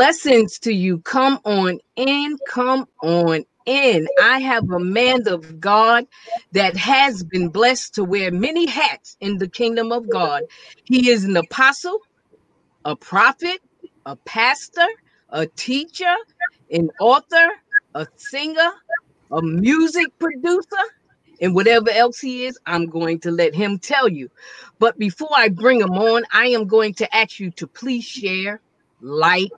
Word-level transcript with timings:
Blessings 0.00 0.58
to 0.60 0.72
you. 0.72 1.00
Come 1.00 1.40
on 1.44 1.78
in. 1.94 2.38
Come 2.48 2.86
on 3.02 3.44
in. 3.66 4.08
I 4.18 4.40
have 4.40 4.70
a 4.70 4.80
man 4.80 5.28
of 5.28 5.60
God 5.60 6.06
that 6.52 6.74
has 6.78 7.22
been 7.22 7.50
blessed 7.50 7.96
to 7.96 8.04
wear 8.04 8.30
many 8.32 8.66
hats 8.66 9.18
in 9.20 9.36
the 9.36 9.46
kingdom 9.50 9.92
of 9.92 10.08
God. 10.08 10.44
He 10.84 11.10
is 11.10 11.24
an 11.24 11.36
apostle, 11.36 11.98
a 12.86 12.96
prophet, 12.96 13.60
a 14.06 14.16
pastor, 14.24 14.88
a 15.28 15.48
teacher, 15.48 16.16
an 16.70 16.88
author, 16.98 17.48
a 17.94 18.06
singer, 18.16 18.70
a 19.30 19.42
music 19.42 20.08
producer, 20.18 20.64
and 21.42 21.54
whatever 21.54 21.90
else 21.90 22.20
he 22.20 22.46
is, 22.46 22.58
I'm 22.66 22.86
going 22.86 23.20
to 23.20 23.32
let 23.32 23.54
him 23.54 23.78
tell 23.78 24.08
you. 24.08 24.30
But 24.80 24.98
before 24.98 25.30
I 25.36 25.50
bring 25.50 25.80
him 25.82 25.92
on, 25.92 26.24
I 26.32 26.48
am 26.48 26.68
going 26.68 26.94
to 26.96 27.16
ask 27.16 27.40
you 27.40 27.52
to 27.52 27.68
please 27.68 28.04
share, 28.04 28.62
like, 29.02 29.50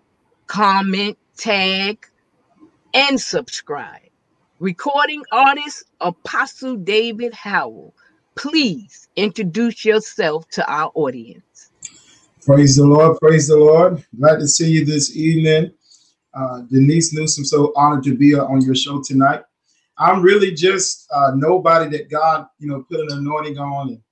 comment, 0.53 1.17
tag, 1.39 2.07
and 2.93 3.19
subscribe. 3.19 4.11
Recording 4.59 5.23
artist 5.33 5.85
Apostle 6.03 6.77
David 6.77 7.33
Howell, 7.33 7.95
please 8.35 9.09
introduce 9.17 9.83
yourself 9.83 10.47
to 10.51 10.71
our 10.71 10.93
audience. 10.95 11.71
Praise 12.45 12.77
the 12.77 12.85
Lord. 12.85 13.19
Praise 13.19 13.49
the 13.49 13.57
Lord. 13.57 14.05
Glad 14.21 14.41
to 14.41 14.47
see 14.47 14.71
you 14.71 14.85
this 14.85 15.17
evening. 15.17 15.73
Uh, 16.35 16.61
Denise 16.71 17.15
Newsome, 17.15 17.47
so 17.47 17.73
honored 17.75 18.05
to 18.05 18.15
be 18.15 18.35
on 18.35 18.61
your 18.61 18.75
show 18.75 19.03
tonight. 19.03 19.41
I'm 19.97 20.21
really 20.21 20.53
just 20.53 21.11
uh, 21.15 21.33
nobody 21.35 21.89
that 21.97 22.11
God, 22.11 22.47
you 22.59 22.69
know, 22.69 22.85
put 22.91 23.01
an 23.01 23.09
anointing 23.11 23.57
on 23.57 23.89
and, 23.89 24.03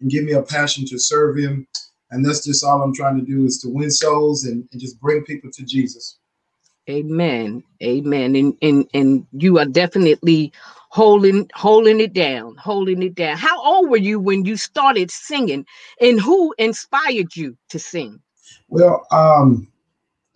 and 0.00 0.10
give 0.10 0.24
me 0.24 0.32
a 0.32 0.42
passion 0.42 0.84
to 0.86 0.98
serve 0.98 1.38
Him. 1.38 1.68
And 2.10 2.24
that's 2.24 2.44
just 2.44 2.64
all 2.64 2.82
I'm 2.82 2.94
trying 2.94 3.18
to 3.18 3.24
do 3.24 3.44
is 3.44 3.58
to 3.58 3.68
win 3.68 3.90
souls 3.90 4.44
and, 4.44 4.68
and 4.72 4.80
just 4.80 5.00
bring 5.00 5.24
people 5.24 5.50
to 5.52 5.64
Jesus. 5.64 6.18
Amen. 6.88 7.62
Amen. 7.82 8.36
And 8.36 8.56
and 8.60 8.86
and 8.92 9.26
you 9.32 9.58
are 9.58 9.64
definitely 9.64 10.52
holding 10.90 11.48
holding 11.54 11.98
it 11.98 12.12
down, 12.12 12.56
holding 12.56 13.02
it 13.02 13.14
down. 13.14 13.38
How 13.38 13.62
old 13.62 13.88
were 13.88 13.96
you 13.96 14.20
when 14.20 14.44
you 14.44 14.56
started 14.56 15.10
singing 15.10 15.64
and 16.00 16.20
who 16.20 16.54
inspired 16.58 17.34
you 17.36 17.56
to 17.70 17.78
sing? 17.78 18.20
Well, 18.68 19.06
um 19.10 19.68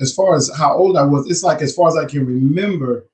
as 0.00 0.14
far 0.14 0.36
as 0.36 0.50
how 0.56 0.74
old 0.74 0.96
I 0.96 1.04
was, 1.04 1.28
it's 1.28 1.42
like 1.42 1.60
as 1.60 1.74
far 1.74 1.88
as 1.88 1.96
I 1.96 2.04
can 2.04 2.24
remember, 2.24 3.06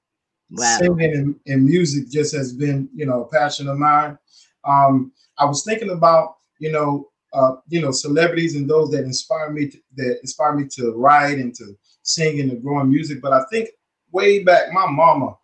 wow. 0.51 0.79
singing 0.79 1.15
and, 1.15 1.35
and, 1.47 1.65
music 1.65 2.11
just 2.11 2.35
has 2.35 2.53
been, 2.53 2.89
you 2.95 3.07
know, 3.07 3.25
a 3.25 3.29
passion 3.29 3.69
of 3.69 3.79
mine. 3.79 4.19
Um, 4.65 5.13
I 5.39 5.47
was 5.47 5.65
thinking 5.65 5.91
about, 5.91 6.37
you 6.59 6.71
know, 6.71 7.09
uh, 7.35 7.57
you 7.69 7.81
know, 7.81 7.91
celebrities 7.91 8.55
and 8.57 8.69
those 8.69 8.91
that 8.91 9.05
inspire 9.05 9.51
me 9.51 9.69
to, 9.69 9.79
that 9.97 10.19
inspire 10.21 10.55
me 10.55 10.67
to 10.73 10.93
write 10.93 11.39
and 11.39 11.55
to 11.57 11.77
sing 12.03 12.41
and 12.41 12.51
to 12.51 12.57
grow 12.57 12.81
in 12.81 12.89
music. 12.89 13.21
But 13.21 13.33
I 13.33 13.45
think 13.51 13.71
way 14.13 14.43
back, 14.43 14.73
my 14.73 14.87
mama, 14.89 15.37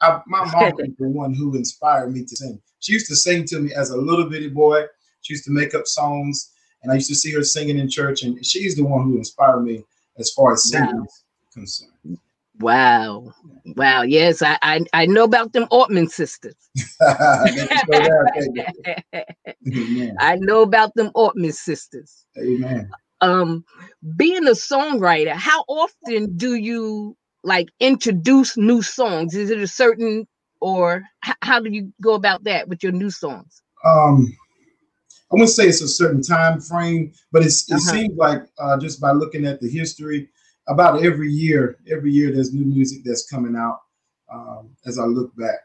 I, 0.00 0.20
my 0.26 0.44
mom 0.44 0.72
was 0.76 0.90
the 0.98 1.08
one 1.08 1.34
who 1.34 1.56
inspired 1.56 2.12
me 2.12 2.24
to 2.24 2.36
sing. 2.36 2.60
She 2.80 2.92
used 2.92 3.08
to 3.08 3.16
sing 3.16 3.44
to 3.46 3.60
me 3.60 3.72
as 3.74 3.90
a 3.90 3.96
little 3.96 4.28
bitty 4.28 4.48
boy. 4.48 4.84
She 5.22 5.34
used 5.34 5.44
to 5.44 5.50
make 5.50 5.74
up 5.74 5.86
songs, 5.86 6.52
and 6.82 6.92
I 6.92 6.96
used 6.96 7.08
to 7.08 7.14
see 7.14 7.32
her 7.32 7.42
singing 7.42 7.78
in 7.78 7.88
church. 7.88 8.22
And 8.22 8.44
she's 8.44 8.76
the 8.76 8.84
one 8.84 9.04
who 9.04 9.16
inspired 9.16 9.60
me 9.60 9.84
as 10.18 10.30
far 10.32 10.52
as 10.52 10.68
singing 10.68 10.96
wow. 10.96 11.04
is 11.04 11.22
concerned. 11.52 12.18
Wow. 12.60 13.32
Wow. 13.76 14.02
Yes, 14.02 14.42
I 14.42 14.58
I, 14.62 14.84
I 14.92 15.06
know 15.06 15.24
about 15.24 15.52
them 15.52 15.66
Ortman 15.72 16.08
sisters. 16.08 16.56
I 20.20 20.36
know 20.36 20.62
about 20.62 20.94
them 20.94 21.10
Ortman 21.14 21.52
sisters. 21.52 22.26
Amen 22.38 22.90
um 23.20 23.64
being 24.16 24.46
a 24.46 24.52
songwriter 24.52 25.32
how 25.32 25.62
often 25.68 26.36
do 26.36 26.54
you 26.54 27.16
like 27.42 27.68
introduce 27.80 28.56
new 28.56 28.82
songs 28.82 29.34
is 29.34 29.50
it 29.50 29.58
a 29.58 29.66
certain 29.66 30.26
or 30.60 31.02
h- 31.26 31.36
how 31.42 31.60
do 31.60 31.70
you 31.70 31.92
go 32.02 32.14
about 32.14 32.44
that 32.44 32.68
with 32.68 32.82
your 32.82 32.92
new 32.92 33.10
songs 33.10 33.62
um 33.84 34.26
i 35.30 35.34
wouldn't 35.34 35.50
say 35.50 35.64
it's 35.66 35.82
a 35.82 35.88
certain 35.88 36.22
time 36.22 36.60
frame 36.60 37.12
but 37.32 37.42
it's, 37.42 37.70
it 37.70 37.74
uh-huh. 37.74 37.92
seems 37.92 38.16
like 38.16 38.42
uh, 38.58 38.78
just 38.78 39.00
by 39.00 39.12
looking 39.12 39.46
at 39.46 39.60
the 39.60 39.68
history 39.68 40.28
about 40.70 41.04
every 41.04 41.30
year 41.30 41.78
every 41.90 42.10
year 42.10 42.32
there's 42.32 42.54
new 42.54 42.64
music 42.64 43.02
that's 43.04 43.28
coming 43.28 43.56
out 43.56 43.80
um, 44.32 44.70
as 44.86 44.98
i 44.98 45.04
look 45.04 45.34
back 45.36 45.60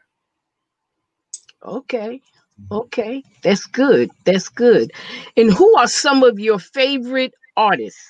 okay. 1.63 2.21
Okay, 2.71 3.23
that's 3.43 3.65
good. 3.65 4.09
That's 4.23 4.47
good. 4.47 4.91
And 5.35 5.51
who 5.51 5.75
are 5.77 5.87
some 5.87 6.23
of 6.23 6.39
your 6.39 6.59
favorite 6.59 7.33
artists? 7.57 8.01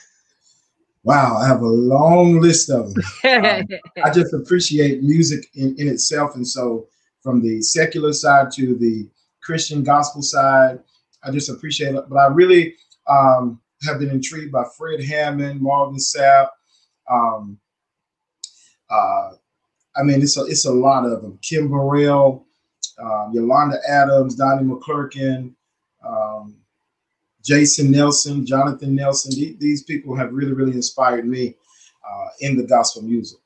Wow, 1.04 1.38
I 1.38 1.48
have 1.48 1.62
a 1.62 1.68
long 1.68 2.42
list 2.42 2.70
of 2.70 2.94
them. 2.94 3.04
um, 3.46 3.80
I 4.04 4.12
just 4.12 4.34
appreciate 4.34 5.04
music 5.04 5.48
in, 5.56 5.76
in 5.78 5.88
itself. 5.88 6.36
And 6.36 6.48
so, 6.48 6.88
from 7.22 7.42
the 7.42 7.62
secular 7.62 8.14
side 8.14 8.52
to 8.54 8.76
the 8.76 9.08
Christian 9.42 9.84
gospel 9.84 10.22
side, 10.22 10.80
I 11.24 11.32
just 11.32 11.50
appreciate 11.50 11.96
it. 11.96 12.06
But 12.08 12.18
I 12.18 12.28
really 12.28 12.76
um, 13.08 13.60
have 13.84 14.00
been 14.00 14.10
intrigued 14.10 14.52
by 14.52 14.66
Fred 14.78 15.04
Hammond, 15.04 15.62
Marvin 15.62 15.98
Sapp. 15.98 16.50
Um, 17.10 17.60
uh, 18.90 19.32
I 19.96 20.04
mean, 20.04 20.22
it's 20.22 20.38
a, 20.38 20.46
it's 20.46 20.66
a 20.66 20.72
lot 20.72 21.06
of 21.06 21.22
them. 21.22 21.40
Kim 21.42 21.70
Burrell, 21.70 22.46
uh, 23.02 23.30
Yolanda 23.32 23.78
Adams, 23.88 24.36
Donnie 24.36 24.68
McClurkin, 24.68 25.54
um, 26.06 26.56
Jason 27.44 27.92
Nelson, 27.92 28.46
Jonathan 28.46 28.96
Nelson. 28.96 29.32
These 29.60 29.84
people 29.84 30.16
have 30.16 30.34
really, 30.34 30.54
really 30.54 30.74
inspired 30.74 31.28
me 31.28 31.56
uh, 32.08 32.28
in 32.42 32.58
the 32.58 32.64
gospel 32.64 33.04
music. 33.04 33.40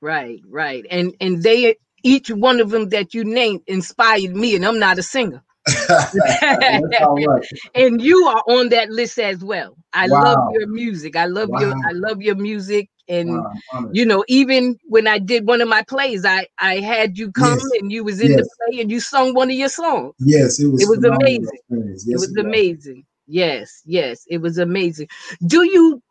Right, 0.00 0.40
right, 0.48 0.84
and 0.90 1.14
and 1.20 1.42
they 1.42 1.76
each 2.02 2.30
one 2.30 2.60
of 2.60 2.70
them 2.70 2.90
that 2.90 3.14
you 3.14 3.24
named 3.24 3.62
inspired 3.66 4.36
me, 4.36 4.54
and 4.54 4.64
I'm 4.64 4.78
not 4.78 4.98
a 4.98 5.02
singer. 5.02 5.42
and 7.74 8.00
you 8.00 8.24
are 8.26 8.42
on 8.48 8.68
that 8.68 8.88
list 8.90 9.18
as 9.18 9.42
well. 9.42 9.76
I 9.92 10.08
wow. 10.08 10.22
love 10.22 10.52
your 10.52 10.68
music. 10.68 11.16
I 11.16 11.26
love 11.26 11.48
wow. 11.48 11.60
your 11.60 11.74
I 11.86 11.92
love 11.92 12.22
your 12.22 12.36
music. 12.36 12.88
And 13.08 13.30
wow, 13.30 13.90
you 13.92 14.04
know, 14.04 14.24
even 14.26 14.78
when 14.84 15.06
I 15.06 15.18
did 15.18 15.46
one 15.46 15.60
of 15.60 15.68
my 15.68 15.82
plays, 15.82 16.24
I 16.24 16.46
I 16.58 16.80
had 16.80 17.18
you 17.18 17.30
come 17.32 17.58
yes. 17.58 17.80
and 17.80 17.92
you 17.92 18.04
was 18.04 18.20
in 18.20 18.32
yes. 18.32 18.40
the 18.40 18.48
play 18.68 18.80
and 18.80 18.90
you 18.90 19.00
sung 19.00 19.34
one 19.34 19.50
of 19.50 19.56
your 19.56 19.68
songs. 19.68 20.14
Yes, 20.18 20.60
it 20.60 20.68
was. 20.68 20.82
It 20.82 20.88
was 20.88 21.04
amazing. 21.04 21.58
Yes, 21.68 22.08
it 22.08 22.14
was 22.14 22.36
it 22.36 22.38
amazing. 22.38 23.04
Yes, 23.26 23.82
yes, 23.84 24.24
it 24.28 24.38
was 24.38 24.58
amazing. 24.58 25.08
Do 25.46 25.64
you 25.64 26.02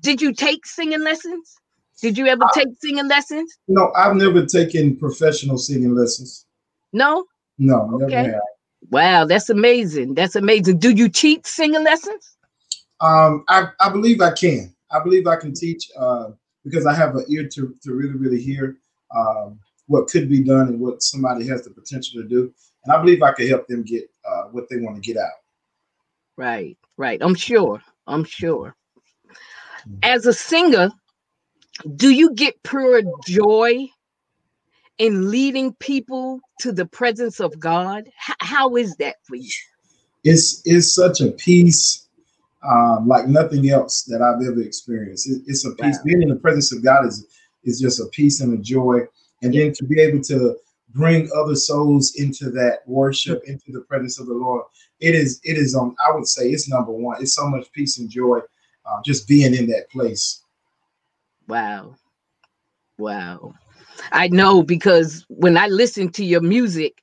did 0.00 0.20
you 0.20 0.32
take 0.32 0.66
singing 0.66 1.02
lessons? 1.02 1.56
Did 2.00 2.18
you 2.18 2.26
ever 2.26 2.44
I, 2.44 2.50
take 2.54 2.68
singing 2.80 3.08
lessons? 3.08 3.56
No, 3.68 3.92
I've 3.94 4.16
never 4.16 4.44
taken 4.44 4.96
professional 4.96 5.56
singing 5.56 5.94
lessons. 5.94 6.46
No? 6.92 7.26
No, 7.58 8.00
okay. 8.02 8.34
Wow, 8.90 9.24
that's 9.24 9.48
amazing. 9.48 10.14
That's 10.14 10.36
amazing. 10.36 10.78
Do 10.78 10.90
you 10.90 11.08
teach 11.08 11.46
singing 11.46 11.84
lessons? 11.84 12.36
Um, 13.00 13.44
I, 13.48 13.68
I 13.80 13.90
believe 13.90 14.20
I 14.20 14.32
can. 14.32 14.74
I 14.90 15.02
believe 15.02 15.26
I 15.26 15.36
can 15.36 15.54
teach 15.54 15.90
uh, 15.98 16.30
because 16.64 16.86
I 16.86 16.94
have 16.94 17.16
an 17.16 17.24
ear 17.28 17.48
to, 17.48 17.74
to 17.82 17.94
really, 17.94 18.14
really 18.14 18.40
hear 18.40 18.76
um, 19.14 19.58
what 19.86 20.08
could 20.08 20.28
be 20.28 20.42
done 20.42 20.68
and 20.68 20.80
what 20.80 21.02
somebody 21.02 21.46
has 21.48 21.62
the 21.64 21.70
potential 21.70 22.22
to 22.22 22.28
do. 22.28 22.52
And 22.84 22.92
I 22.92 23.00
believe 23.00 23.22
I 23.22 23.32
could 23.32 23.48
help 23.48 23.66
them 23.66 23.82
get 23.82 24.04
uh, 24.28 24.44
what 24.44 24.64
they 24.68 24.76
want 24.76 24.96
to 24.96 25.02
get 25.02 25.16
out. 25.16 25.30
Right, 26.36 26.76
right. 26.96 27.20
I'm 27.22 27.34
sure. 27.34 27.82
I'm 28.06 28.24
sure. 28.24 28.76
Mm-hmm. 29.86 29.98
As 30.02 30.26
a 30.26 30.32
singer, 30.32 30.90
do 31.96 32.10
you 32.10 32.34
get 32.34 32.62
pure 32.62 33.02
joy 33.26 33.88
in 35.02 35.32
leading 35.32 35.74
people 35.74 36.40
to 36.60 36.70
the 36.70 36.86
presence 36.86 37.40
of 37.40 37.58
God? 37.58 38.04
H- 38.06 38.36
how 38.38 38.76
is 38.76 38.94
that 38.96 39.16
for 39.24 39.34
you? 39.34 39.50
It's 40.22 40.62
it's 40.64 40.94
such 40.94 41.20
a 41.20 41.32
peace 41.32 42.06
um, 42.62 43.08
like 43.08 43.26
nothing 43.26 43.68
else 43.68 44.04
that 44.04 44.22
I've 44.22 44.46
ever 44.46 44.62
experienced. 44.62 45.28
It, 45.28 45.42
it's 45.48 45.66
a 45.66 45.72
peace. 45.74 45.96
Wow. 45.98 46.04
Being 46.04 46.22
in 46.22 46.28
the 46.28 46.36
presence 46.36 46.72
of 46.72 46.84
God 46.84 47.04
is 47.04 47.26
is 47.64 47.80
just 47.80 47.98
a 47.98 48.06
peace 48.12 48.40
and 48.40 48.56
a 48.56 48.62
joy, 48.62 49.00
and 49.42 49.52
yeah. 49.52 49.64
then 49.64 49.72
to 49.72 49.84
be 49.84 50.00
able 50.00 50.22
to 50.22 50.56
bring 50.94 51.28
other 51.36 51.56
souls 51.56 52.14
into 52.16 52.50
that 52.50 52.80
worship, 52.86 53.42
into 53.46 53.72
the 53.72 53.80
presence 53.80 54.20
of 54.20 54.26
the 54.26 54.34
Lord. 54.34 54.62
It 55.00 55.14
is, 55.14 55.40
it 55.42 55.56
is 55.56 55.74
on, 55.74 55.96
I 56.06 56.14
would 56.14 56.28
say 56.28 56.50
it's 56.50 56.68
number 56.68 56.92
one. 56.92 57.20
It's 57.20 57.34
so 57.34 57.48
much 57.48 57.72
peace 57.72 57.98
and 57.98 58.10
joy 58.10 58.40
uh, 58.84 59.00
just 59.02 59.26
being 59.26 59.54
in 59.54 59.66
that 59.68 59.88
place. 59.90 60.42
Wow. 61.48 61.96
Wow. 62.98 63.54
I 64.10 64.28
know 64.28 64.62
because 64.62 65.24
when 65.28 65.56
I 65.56 65.68
listen 65.68 66.10
to 66.12 66.24
your 66.24 66.40
music, 66.40 67.02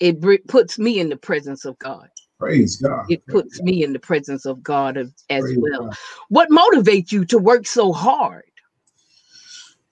it 0.00 0.20
puts 0.48 0.78
me 0.78 1.00
in 1.00 1.08
the 1.08 1.16
presence 1.16 1.64
of 1.64 1.78
God. 1.78 2.08
Praise 2.38 2.76
God. 2.76 3.06
It 3.08 3.26
puts 3.26 3.60
me 3.62 3.82
in 3.82 3.92
the 3.92 3.98
presence 3.98 4.46
of 4.46 4.62
God 4.62 4.96
as, 4.96 5.12
as 5.30 5.44
well. 5.56 5.86
God. 5.86 5.96
What 6.28 6.50
motivates 6.50 7.10
you 7.10 7.24
to 7.26 7.38
work 7.38 7.66
so 7.66 7.92
hard? 7.92 8.44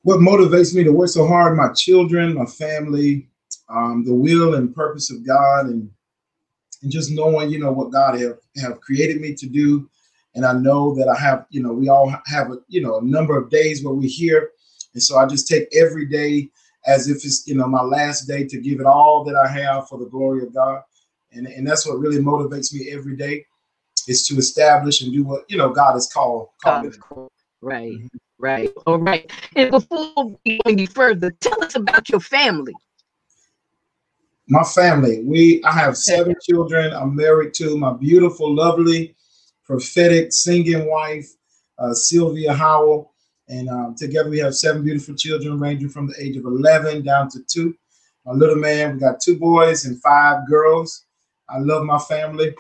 what 0.03 0.21
motivates 0.21 0.73
me 0.73 0.85
to 0.85 0.93
work 0.93 1.09
so 1.09 1.27
hard 1.27 1.57
my 1.57 1.73
children 1.73 2.35
my 2.35 2.47
family 2.47 3.27
um, 3.69 4.05
the 4.05 4.15
will 4.15 4.55
and 4.55 4.73
purpose 4.73 5.11
of 5.11 5.27
god 5.27 5.67
and 5.67 5.91
and 6.85 6.93
just 6.93 7.11
knowing 7.11 7.51
you 7.51 7.59
know 7.59 7.73
what 7.73 7.91
god 7.91 8.17
have, 8.17 8.39
have 8.63 8.81
created 8.81 9.21
me 9.21 9.35
to 9.35 9.49
do 9.49 9.91
and 10.37 10.45
I 10.45 10.53
know 10.53 10.95
that 10.97 11.09
I 11.09 11.19
have, 11.19 11.47
you 11.49 11.63
know, 11.63 11.73
we 11.73 11.89
all 11.89 12.15
have 12.27 12.51
a, 12.53 12.59
you 12.69 12.83
know, 12.83 12.99
a 12.99 13.03
number 13.03 13.39
of 13.39 13.49
days 13.49 13.83
where 13.83 13.95
we're 13.95 14.09
here, 14.09 14.51
and 14.97 15.03
so 15.03 15.19
I 15.19 15.27
just 15.27 15.47
take 15.47 15.69
every 15.77 16.07
day 16.07 16.49
as 16.87 17.09
if 17.09 17.17
it's, 17.17 17.47
you 17.47 17.55
know, 17.55 17.67
my 17.67 17.83
last 17.83 18.23
day 18.23 18.47
to 18.47 18.59
give 18.59 18.81
it 18.81 18.87
all 18.87 19.25
that 19.25 19.37
I 19.37 19.47
have 19.47 19.89
for 19.89 19.99
the 19.99 20.07
glory 20.07 20.43
of 20.43 20.55
God, 20.55 20.83
and 21.33 21.47
and 21.47 21.69
that's 21.69 21.87
what 21.87 21.99
really 21.99 22.19
motivates 22.19 22.73
me 22.73 22.91
every 22.91 23.15
day, 23.15 23.45
is 24.09 24.27
to 24.29 24.37
establish 24.37 25.03
and 25.03 25.13
do 25.13 25.23
what 25.23 25.45
you 25.49 25.59
know 25.59 25.71
God 25.71 25.93
has 25.93 26.11
called. 26.13 26.49
called 26.99 27.31
right, 27.61 27.93
mm-hmm. 27.93 28.07
right, 28.39 28.71
all 28.87 28.99
right. 28.99 29.31
And 29.55 29.71
before 29.71 30.39
we 30.45 30.57
go 30.57 30.71
any 30.71 30.87
further, 30.87 31.31
tell 31.33 31.63
us 31.63 31.77
about 31.77 32.09
your 32.09 32.21
family 32.21 32.75
my 34.49 34.63
family 34.63 35.25
we 35.25 35.61
i 35.65 35.73
have 35.73 35.97
seven 35.97 36.33
children 36.41 36.93
i'm 36.93 37.17
married 37.17 37.53
to 37.53 37.77
my 37.77 37.93
beautiful 37.95 38.55
lovely 38.55 39.17
prophetic 39.67 40.33
singing 40.33 40.89
wife, 40.89 41.29
uh, 41.79 41.93
Sylvia 41.93 42.55
Howell. 42.55 43.13
And 43.49 43.69
um, 43.69 43.95
together 43.95 44.29
we 44.29 44.39
have 44.39 44.55
seven 44.55 44.83
beautiful 44.83 45.15
children 45.15 45.59
ranging 45.59 45.89
from 45.89 46.09
the 46.09 46.15
age 46.21 46.37
of 46.37 46.45
11 46.45 47.03
down 47.03 47.29
to 47.31 47.41
two. 47.47 47.77
My 48.25 48.33
little 48.33 48.57
man, 48.57 48.95
we 48.95 49.01
got 49.01 49.21
two 49.21 49.39
boys 49.39 49.85
and 49.85 50.01
five 50.03 50.49
girls. 50.49 51.05
I 51.49 51.59
love 51.59 51.85
my 51.85 51.99
family. 51.99 52.55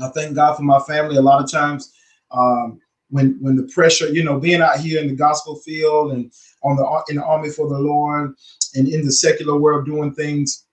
I 0.00 0.08
thank 0.08 0.36
God 0.36 0.54
for 0.54 0.62
my 0.62 0.78
family. 0.80 1.16
A 1.16 1.22
lot 1.22 1.42
of 1.42 1.50
times, 1.50 1.92
um, 2.30 2.80
when 3.08 3.38
when 3.40 3.56
the 3.56 3.70
pressure, 3.72 4.08
you 4.08 4.24
know, 4.24 4.38
being 4.38 4.60
out 4.60 4.78
here 4.78 5.00
in 5.00 5.08
the 5.08 5.14
gospel 5.14 5.56
field 5.56 6.12
and 6.12 6.32
on 6.62 6.76
the 6.76 7.04
in 7.08 7.16
the 7.16 7.24
army 7.24 7.50
for 7.50 7.68
the 7.68 7.78
Lord 7.78 8.34
and 8.74 8.88
in 8.88 9.04
the 9.04 9.12
secular 9.12 9.56
world 9.56 9.86
doing 9.86 10.12
things, 10.12 10.66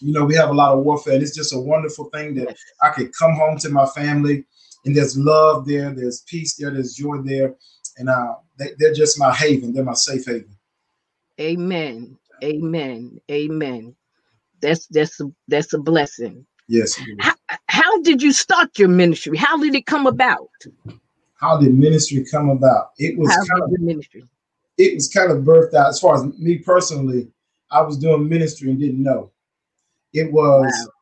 you 0.00 0.12
know, 0.12 0.24
we 0.24 0.34
have 0.34 0.50
a 0.50 0.54
lot 0.54 0.72
of 0.72 0.84
warfare. 0.84 1.14
And 1.14 1.22
it's 1.22 1.34
just 1.34 1.54
a 1.54 1.58
wonderful 1.58 2.06
thing 2.10 2.34
that 2.34 2.56
I 2.82 2.90
could 2.90 3.10
come 3.18 3.34
home 3.34 3.58
to 3.58 3.70
my 3.70 3.86
family 3.86 4.44
and 4.84 4.96
there's 4.96 5.16
love 5.16 5.66
there, 5.66 5.94
there's 5.94 6.22
peace 6.22 6.56
there, 6.56 6.70
there's 6.70 6.94
joy 6.94 7.18
there, 7.18 7.54
and 7.98 8.08
uh, 8.08 8.34
they, 8.62 8.74
they're 8.78 8.94
just 8.94 9.18
my 9.18 9.34
haven. 9.34 9.72
They're 9.72 9.84
my 9.84 9.94
safe 9.94 10.26
haven. 10.26 10.56
Amen. 11.40 12.16
Amen. 12.42 13.20
Amen. 13.30 13.94
That's 14.60 14.86
that's 14.86 15.20
a, 15.20 15.32
that's 15.48 15.72
a 15.72 15.78
blessing. 15.78 16.46
Yes. 16.68 17.00
How, 17.20 17.34
how 17.66 18.00
did 18.02 18.22
you 18.22 18.32
start 18.32 18.78
your 18.78 18.88
ministry? 18.88 19.36
How 19.36 19.56
did 19.58 19.74
it 19.74 19.86
come 19.86 20.06
about? 20.06 20.50
How 21.34 21.58
did 21.58 21.74
ministry 21.74 22.24
come 22.30 22.50
about? 22.50 22.90
It 22.98 23.18
was 23.18 23.30
how 23.30 23.58
kind 23.58 23.74
of 23.74 23.80
ministry. 23.80 24.24
It 24.78 24.94
was 24.94 25.08
kind 25.08 25.30
of 25.30 25.38
birthed 25.38 25.74
out. 25.74 25.88
As 25.88 26.00
far 26.00 26.14
as 26.14 26.24
me 26.38 26.58
personally, 26.58 27.28
I 27.70 27.82
was 27.82 27.98
doing 27.98 28.28
ministry 28.28 28.70
and 28.70 28.78
didn't 28.78 29.02
know. 29.02 29.32
It 30.12 30.32
was 30.32 30.72
wow 30.86 30.92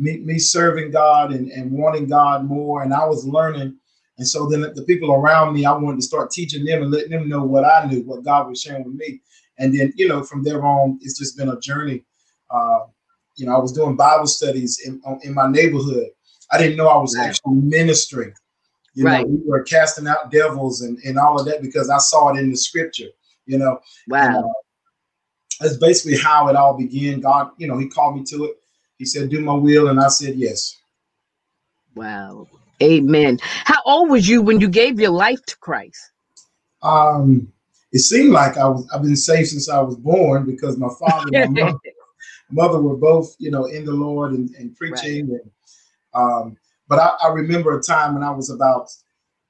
me, 0.00 0.18
me 0.18 0.38
serving 0.38 0.90
God 0.90 1.32
and, 1.32 1.50
and 1.50 1.70
wanting 1.70 2.08
God 2.08 2.44
more. 2.44 2.82
And 2.82 2.92
I 2.92 3.06
was 3.06 3.26
learning. 3.26 3.76
And 4.20 4.28
so 4.28 4.46
then 4.46 4.60
the 4.60 4.82
people 4.82 5.12
around 5.12 5.54
me, 5.54 5.64
I 5.64 5.72
wanted 5.72 5.96
to 5.96 6.02
start 6.02 6.30
teaching 6.30 6.62
them 6.62 6.82
and 6.82 6.90
letting 6.90 7.08
them 7.08 7.26
know 7.26 7.42
what 7.42 7.64
I 7.64 7.86
knew, 7.86 8.02
what 8.02 8.22
God 8.22 8.50
was 8.50 8.60
sharing 8.60 8.84
with 8.84 8.94
me. 8.94 9.22
And 9.58 9.76
then, 9.76 9.94
you 9.96 10.08
know, 10.08 10.22
from 10.22 10.44
there 10.44 10.62
on, 10.62 10.98
it's 11.00 11.18
just 11.18 11.38
been 11.38 11.48
a 11.48 11.58
journey. 11.58 12.04
Uh, 12.50 12.80
you 13.36 13.46
know, 13.46 13.56
I 13.56 13.58
was 13.58 13.72
doing 13.72 13.96
Bible 13.96 14.26
studies 14.26 14.82
in, 14.84 15.00
in 15.22 15.32
my 15.32 15.50
neighborhood. 15.50 16.08
I 16.52 16.58
didn't 16.58 16.76
know 16.76 16.88
I 16.88 17.00
was 17.00 17.16
right. 17.16 17.28
actually 17.28 17.54
ministering. 17.54 18.34
You 18.92 19.06
right. 19.06 19.26
know, 19.26 19.32
we 19.32 19.48
were 19.48 19.62
casting 19.62 20.06
out 20.06 20.30
devils 20.30 20.82
and, 20.82 20.98
and 20.98 21.18
all 21.18 21.40
of 21.40 21.46
that 21.46 21.62
because 21.62 21.88
I 21.88 21.96
saw 21.96 22.28
it 22.28 22.38
in 22.38 22.50
the 22.50 22.58
scripture, 22.58 23.08
you 23.46 23.56
know. 23.56 23.80
Wow. 24.06 24.26
And, 24.26 24.36
uh, 24.36 24.48
that's 25.60 25.78
basically 25.78 26.18
how 26.18 26.48
it 26.48 26.56
all 26.56 26.76
began. 26.76 27.20
God, 27.20 27.52
you 27.56 27.68
know, 27.68 27.78
He 27.78 27.88
called 27.88 28.16
me 28.16 28.24
to 28.24 28.44
it. 28.44 28.56
He 28.98 29.06
said, 29.06 29.30
Do 29.30 29.40
my 29.40 29.54
will. 29.54 29.88
And 29.88 29.98
I 29.98 30.08
said, 30.08 30.34
Yes. 30.34 30.76
Wow. 31.94 32.48
Amen. 32.82 33.38
How 33.42 33.80
old 33.84 34.10
was 34.10 34.28
you 34.28 34.42
when 34.42 34.60
you 34.60 34.68
gave 34.68 34.98
your 34.98 35.10
life 35.10 35.44
to 35.46 35.56
Christ? 35.58 35.98
Um, 36.82 37.52
it 37.92 38.00
seemed 38.00 38.30
like 38.30 38.56
I 38.56 38.68
was 38.68 38.88
I've 38.94 39.02
been 39.02 39.16
saved 39.16 39.48
since 39.48 39.68
I 39.68 39.80
was 39.80 39.96
born 39.96 40.46
because 40.46 40.78
my 40.78 40.88
father 40.98 41.30
and 41.32 41.54
my 41.54 41.62
mother, 41.64 41.78
mother, 42.50 42.80
were 42.80 42.96
both, 42.96 43.34
you 43.38 43.50
know, 43.50 43.66
in 43.66 43.84
the 43.84 43.92
Lord 43.92 44.32
and, 44.32 44.50
and 44.54 44.74
preaching. 44.76 45.30
Right. 45.30 45.40
And 45.42 45.50
um, 46.14 46.56
but 46.88 46.98
I, 46.98 47.10
I 47.22 47.28
remember 47.28 47.78
a 47.78 47.82
time 47.82 48.14
when 48.14 48.22
I 48.22 48.30
was 48.30 48.50
about 48.50 48.88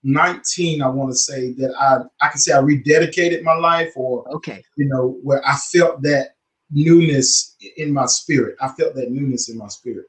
19, 0.03 0.83
I 0.83 0.89
want 0.89 1.11
to 1.11 1.17
say 1.17 1.53
that 1.53 1.75
I 1.79 1.99
I 2.25 2.29
can 2.31 2.39
say 2.39 2.53
I 2.53 2.61
rededicated 2.61 3.43
my 3.43 3.55
life 3.55 3.93
or 3.95 4.29
okay, 4.37 4.65
you 4.77 4.87
know, 4.87 5.19
where 5.23 5.47
I 5.47 5.57
felt 5.57 6.03
that 6.03 6.35
newness 6.71 7.57
in 7.77 7.93
my 7.93 8.07
spirit. 8.07 8.57
I 8.61 8.69
felt 8.69 8.95
that 8.95 9.11
newness 9.11 9.49
in 9.49 9.59
my 9.59 9.69
spirit. 9.69 10.07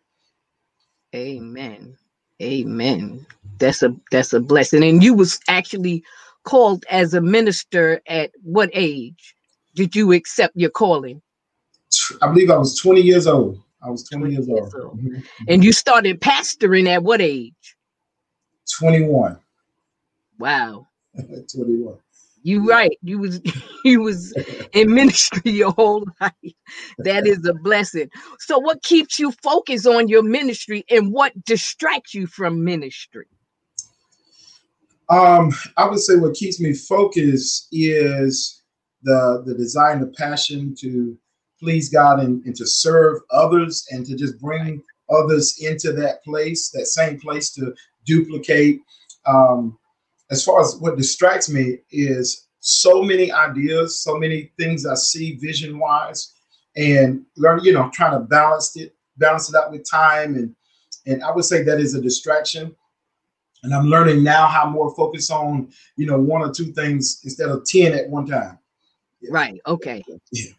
Amen. 1.13 1.97
Amen. 2.41 3.25
That's 3.59 3.83
a 3.83 3.95
that's 4.11 4.33
a 4.33 4.39
blessing. 4.39 4.83
And 4.83 5.03
you 5.03 5.13
was 5.13 5.39
actually 5.47 6.03
called 6.43 6.85
as 6.89 7.13
a 7.13 7.21
minister 7.21 8.01
at 8.07 8.31
what 8.41 8.69
age 8.73 9.35
did 9.75 9.95
you 9.95 10.11
accept 10.11 10.55
your 10.55 10.71
calling? 10.71 11.21
I 12.21 12.27
believe 12.27 12.49
I 12.49 12.57
was 12.57 12.77
20 12.79 13.01
years 13.01 13.27
old. 13.27 13.61
I 13.83 13.89
was 13.89 14.03
20, 14.09 14.23
20 14.23 14.33
years, 14.33 14.47
years, 14.47 14.73
old. 14.73 14.83
old. 14.83 14.99
Mm-hmm. 14.99 15.19
And 15.47 15.63
you 15.63 15.71
started 15.71 16.21
pastoring 16.21 16.87
at 16.87 17.03
what 17.03 17.21
age? 17.21 17.75
21. 18.79 19.37
Wow. 20.39 20.87
21. 21.15 21.97
You 22.43 22.67
right. 22.67 22.97
You 23.01 23.19
was 23.19 23.41
you 23.85 24.01
was 24.01 24.33
in 24.73 24.93
ministry 24.93 25.51
your 25.51 25.71
whole 25.71 26.05
life. 26.19 26.33
That 26.99 27.27
is 27.27 27.45
a 27.45 27.53
blessing. 27.53 28.09
So 28.39 28.59
what 28.59 28.81
keeps 28.83 29.19
you 29.19 29.31
focused 29.43 29.87
on 29.87 30.07
your 30.07 30.23
ministry 30.23 30.85
and 30.89 31.11
what 31.11 31.33
distracts 31.45 32.13
you 32.13 32.27
from 32.27 32.63
ministry? 32.63 33.27
Um, 35.09 35.51
I 35.75 35.89
would 35.89 35.99
say 35.99 36.15
what 36.15 36.35
keeps 36.35 36.59
me 36.59 36.73
focused 36.73 37.67
is 37.71 38.63
the 39.03 39.43
the 39.45 39.53
desire 39.53 39.93
and 39.93 40.01
the 40.01 40.13
passion 40.17 40.75
to 40.79 41.17
please 41.59 41.89
God 41.89 42.19
and, 42.19 42.43
and 42.45 42.55
to 42.55 42.65
serve 42.65 43.19
others 43.31 43.85
and 43.91 44.05
to 44.05 44.15
just 44.15 44.39
bring 44.39 44.81
others 45.11 45.57
into 45.59 45.93
that 45.93 46.23
place, 46.23 46.69
that 46.71 46.87
same 46.87 47.19
place 47.19 47.51
to 47.51 47.73
duplicate 48.05 48.79
um, 49.27 49.77
as 50.31 50.43
far 50.43 50.61
as 50.61 50.77
what 50.77 50.97
distracts 50.97 51.49
me 51.49 51.79
is 51.91 52.47
so 52.61 53.03
many 53.03 53.31
ideas, 53.31 54.01
so 54.01 54.17
many 54.17 54.51
things 54.57 54.85
I 54.85 54.95
see 54.95 55.35
vision 55.35 55.77
wise, 55.77 56.33
and 56.75 57.25
learn, 57.35 57.59
you 57.63 57.73
know, 57.73 57.89
trying 57.93 58.13
to 58.13 58.25
balance 58.25 58.75
it, 58.77 58.95
balance 59.17 59.49
it 59.49 59.55
out 59.55 59.71
with 59.71 59.89
time, 59.89 60.35
and 60.35 60.55
and 61.05 61.23
I 61.23 61.31
would 61.31 61.45
say 61.45 61.63
that 61.63 61.79
is 61.79 61.95
a 61.95 62.01
distraction. 62.01 62.75
And 63.63 63.75
I'm 63.75 63.85
learning 63.85 64.23
now 64.23 64.47
how 64.47 64.67
more 64.67 64.95
focus 64.95 65.29
on, 65.29 65.71
you 65.95 66.07
know, 66.07 66.19
one 66.19 66.41
or 66.41 66.51
two 66.51 66.71
things 66.73 67.21
instead 67.23 67.49
of 67.49 67.65
ten 67.65 67.93
at 67.93 68.09
one 68.09 68.25
time. 68.25 68.57
Yeah. 69.19 69.29
Right. 69.31 69.61
Okay. 69.67 70.03
Yeah. 70.31 70.51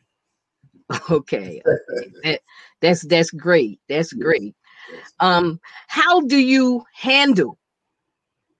Okay. 1.10 1.62
that, 2.22 2.40
that's 2.82 3.00
that's 3.06 3.30
great. 3.30 3.80
That's 3.88 4.12
great. 4.12 4.54
Um, 5.20 5.58
how 5.86 6.20
do 6.20 6.36
you 6.36 6.84
handle 6.92 7.58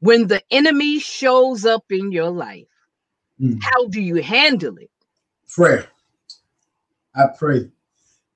when 0.02 0.26
the 0.26 0.42
enemy 0.50 0.98
shows 0.98 1.64
up 1.64 1.84
in 1.90 2.10
your 2.10 2.28
life, 2.28 2.66
mm. 3.40 3.56
how 3.62 3.86
do 3.86 4.00
you 4.00 4.16
handle 4.16 4.76
it? 4.76 4.90
Prayer. 5.48 5.86
I 7.14 7.26
pray 7.38 7.70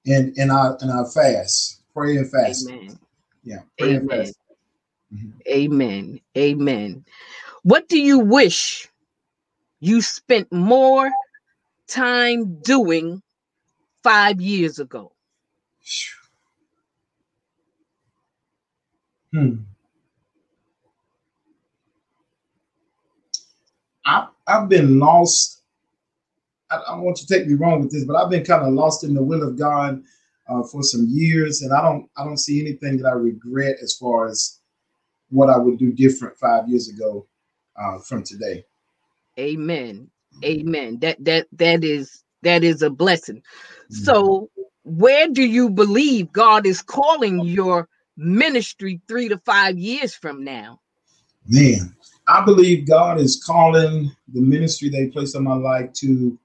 and 0.07 0.33
and 0.39 0.53
I 0.53 0.75
and 0.81 0.93
I 0.93 1.03
fast. 1.13 1.83
Pray 1.93 2.19
and 2.19 2.31
fast. 2.31 2.69
Amen. 2.71 2.99
Yeah. 3.43 3.63
Amen. 3.83 4.33
Mm-hmm. 5.13 5.31
Amen. 5.49 6.21
Amen. 6.37 7.05
What 7.65 7.89
do 7.89 7.99
you 7.99 8.21
wish 8.21 8.89
you 9.81 10.03
spent 10.03 10.53
more 10.53 11.11
time 11.89 12.61
doing 12.61 13.23
five 14.05 14.41
years 14.41 14.79
ago? 14.79 15.11
Hmm. 19.33 19.57
I, 24.07 24.29
I've 24.47 24.69
been 24.69 24.99
lost. 24.99 25.63
I, 26.71 26.77
I 26.77 26.97
want 26.97 27.21
you 27.21 27.27
to 27.27 27.35
take 27.35 27.47
me 27.47 27.55
wrong 27.55 27.81
with 27.81 27.91
this, 27.91 28.05
but 28.05 28.17
I've 28.17 28.31
been 28.31 28.45
kind 28.45 28.67
of 28.67 28.73
lost 28.73 29.05
in 29.05 29.15
the 29.15 29.23
will 29.23 29.43
of 29.43 29.59
God 29.59 30.03
uh, 30.49 30.63
for 30.63 30.83
some 30.83 31.07
years, 31.11 31.63
and 31.63 31.73
I 31.73 31.83
don't 31.83 32.09
I 32.17 32.25
don't 32.25 32.39
see 32.39 32.61
anything 32.61 32.97
that 32.99 33.09
I 33.09 33.13
regret 33.13 33.77
as 33.83 33.95
far 33.95 34.29
as 34.29 34.61
what 35.31 35.51
I 35.51 35.59
would 35.59 35.79
do 35.79 35.93
different 35.93 36.37
five 36.39 36.69
years 36.69 36.89
ago 36.89 37.27
uh, 37.77 37.99
from 37.99 38.23
today. 38.23 38.65
Amen. 39.39 40.09
Amen. 40.45 40.99
That 41.01 41.23
that 41.25 41.49
that 41.53 41.85
is 41.85 42.23
that 42.43 42.63
is 42.63 42.83
a 42.83 42.91
blessing. 42.91 43.37
Mm-hmm. 43.37 44.05
So, 44.05 44.51
where 44.85 45.29
do 45.29 45.45
you 45.45 45.69
believe 45.69 46.33
God 46.33 46.67
is 46.67 46.83
calling 46.83 47.41
your 47.41 47.89
ministry 48.17 49.01
three 49.09 49.29
to 49.29 49.39
five 49.39 49.79
years 49.79 50.15
from 50.15 50.45
now? 50.45 50.81
Man, 51.49 51.95
I 52.29 52.45
believe 52.45 52.89
God 52.89 53.21
is 53.21 53.43
calling 53.45 54.11
the 54.33 54.41
ministry 54.41 54.89
they 54.89 55.07
placed 55.09 55.37
on 55.37 55.45
my 55.45 55.55
life 55.55 55.93
to 55.95 56.39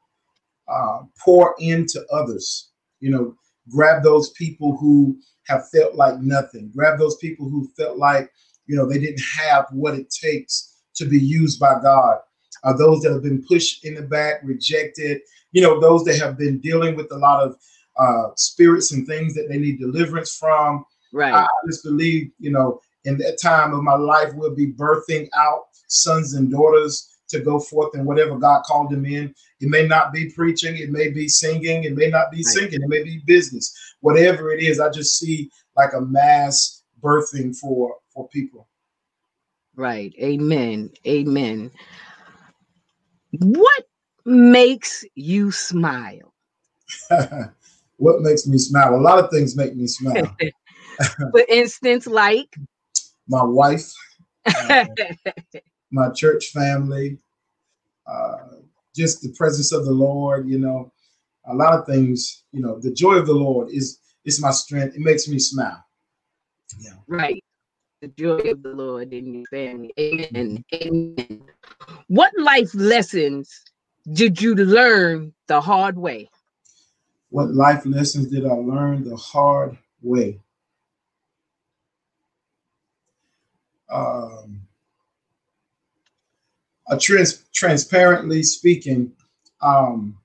uh, 0.67 1.00
pour 1.23 1.55
into 1.59 2.05
others. 2.11 2.69
You 3.00 3.09
know, 3.09 3.35
grab 3.69 4.03
those 4.03 4.29
people 4.31 4.77
who 4.77 5.17
have 5.47 5.67
felt 5.69 5.95
like 5.95 6.19
nothing. 6.19 6.71
Grab 6.75 7.00
those 7.00 7.15
people 7.17 7.50
who 7.50 7.67
felt 7.77 7.97
like, 7.97 8.31
you 8.67 8.75
know, 8.75 8.88
they 8.88 9.00
didn't 9.00 9.21
have 9.21 9.65
what 9.71 9.95
it 9.95 10.09
takes 10.09 10.81
to 10.95 11.05
be 11.05 11.19
used 11.19 11.59
by 11.59 11.79
God. 11.81 12.19
Uh, 12.63 12.73
those 12.73 13.01
that 13.01 13.11
have 13.11 13.23
been 13.23 13.43
pushed 13.43 13.83
in 13.85 13.95
the 13.95 14.03
back, 14.03 14.41
rejected, 14.43 15.21
you 15.51 15.61
know, 15.61 15.79
those 15.79 16.03
that 16.03 16.19
have 16.19 16.38
been 16.38 16.59
dealing 16.59 16.95
with 16.95 17.11
a 17.11 17.17
lot 17.17 17.41
of 17.41 17.55
uh, 17.97 18.29
spirits 18.35 18.91
and 18.91 19.07
things 19.07 19.33
that 19.33 19.47
they 19.50 19.57
need 19.57 19.79
deliverance 19.79 20.35
from. 20.35 20.85
Right. 21.11 21.33
I 21.33 21.47
just 21.67 21.83
believe, 21.83 22.31
you 22.39 22.51
know, 22.51 22.79
in 23.05 23.17
that 23.17 23.41
time 23.41 23.73
of 23.73 23.83
my 23.83 23.95
life, 23.95 24.33
we'll 24.35 24.55
be 24.55 24.71
birthing 24.71 25.27
out 25.35 25.65
sons 25.91 26.33
and 26.33 26.51
daughters 26.51 27.12
to 27.29 27.39
go 27.39 27.60
forth 27.60 27.95
in 27.95 28.05
whatever 28.05 28.38
God 28.38 28.63
called 28.63 28.91
them 28.91 29.05
in. 29.05 29.33
It 29.60 29.69
may 29.69 29.88
not 29.88 30.13
be 30.13 30.29
preaching, 30.29 30.77
it 30.77 30.91
may 30.91 31.10
be 31.10 31.27
singing, 31.27 31.83
it 31.83 31.95
may 31.95 32.10
not 32.10 32.31
be 32.31 32.38
right. 32.38 32.45
singing, 32.45 32.81
it 32.81 32.89
may 32.89 33.03
be 33.03 33.21
business. 33.25 33.74
Whatever 34.01 34.51
it 34.51 34.62
is, 34.62 34.79
I 34.79 34.89
just 34.89 35.17
see 35.17 35.50
like 35.75 35.93
a 35.93 36.01
mass 36.01 36.83
birthing 37.01 37.55
for 37.57 37.95
for 38.13 38.27
people. 38.29 38.67
Right. 39.75 40.13
Amen. 40.21 40.91
Amen. 41.07 41.71
What 43.31 43.83
makes 44.25 45.05
you 45.15 45.51
smile? 45.51 46.33
what 47.98 48.21
makes 48.21 48.45
me 48.45 48.57
smile? 48.57 48.95
A 48.95 48.98
lot 48.98 49.19
of 49.19 49.31
things 49.31 49.55
make 49.55 49.75
me 49.75 49.88
smile. 49.88 50.36
For 51.31 51.45
instance, 51.48 52.05
like 52.05 52.53
my 53.27 53.43
wife, 53.43 53.91
uh, 54.45 54.86
my 55.91 56.10
church 56.10 56.48
family, 56.48 57.17
uh, 58.07 58.38
just 58.95 59.21
the 59.21 59.33
presence 59.33 59.71
of 59.71 59.86
the 59.86 59.91
Lord. 59.91 60.48
You 60.48 60.60
know, 60.60 60.91
a 61.45 61.53
lot 61.53 61.74
of 61.74 61.86
things. 61.86 62.43
You 62.51 62.62
know, 62.62 62.79
the 62.79 62.91
joy 62.91 63.15
of 63.15 63.27
the 63.27 63.33
Lord 63.33 63.69
is 63.69 64.00
is 64.25 64.41
my 64.41 64.51
strength. 64.51 64.95
It 64.95 65.01
makes 65.01 65.27
me 65.27 65.39
smile. 65.39 65.83
Yeah. 66.79 66.93
Right. 67.07 67.43
The 68.01 68.07
joy 68.10 68.39
of 68.50 68.63
the 68.63 68.69
Lord 68.69 69.13
in 69.13 69.33
your 69.33 69.45
family. 69.45 69.93
Amen. 70.00 70.63
Amen. 70.74 71.43
What 72.07 72.31
life 72.38 72.74
lessons 72.74 73.63
did 74.13 74.41
you 74.41 74.55
learn 74.55 75.33
the 75.48 75.62
hard 75.62 75.98
way? 75.98 76.29
What 77.29 77.53
life 77.53 77.86
lessons 77.86 78.27
did 78.27 78.45
I 78.45 78.53
learn 78.53 79.03
the 79.07 79.15
hard 79.15 79.77
way? 80.01 80.39
Um, 83.89 84.62
a 86.91 86.98
trans- 86.98 87.43
transparently 87.53 88.43
speaking, 88.43 89.12
um, 89.62 90.17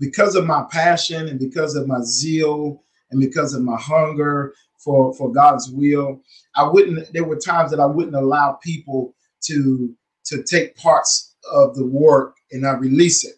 because 0.00 0.34
of 0.34 0.46
my 0.46 0.64
passion 0.70 1.28
and 1.28 1.38
because 1.38 1.76
of 1.76 1.86
my 1.86 2.00
zeal 2.02 2.82
and 3.10 3.20
because 3.20 3.54
of 3.54 3.62
my 3.62 3.78
hunger 3.78 4.54
for 4.78 5.14
for 5.14 5.30
God's 5.30 5.70
will, 5.70 6.22
I 6.56 6.66
wouldn't. 6.66 7.12
There 7.12 7.24
were 7.24 7.36
times 7.36 7.70
that 7.70 7.80
I 7.80 7.86
wouldn't 7.86 8.16
allow 8.16 8.58
people 8.62 9.14
to 9.42 9.94
to 10.24 10.42
take 10.42 10.76
parts 10.76 11.36
of 11.52 11.74
the 11.76 11.86
work 11.86 12.36
and 12.52 12.66
I 12.66 12.72
release 12.72 13.24
it. 13.24 13.34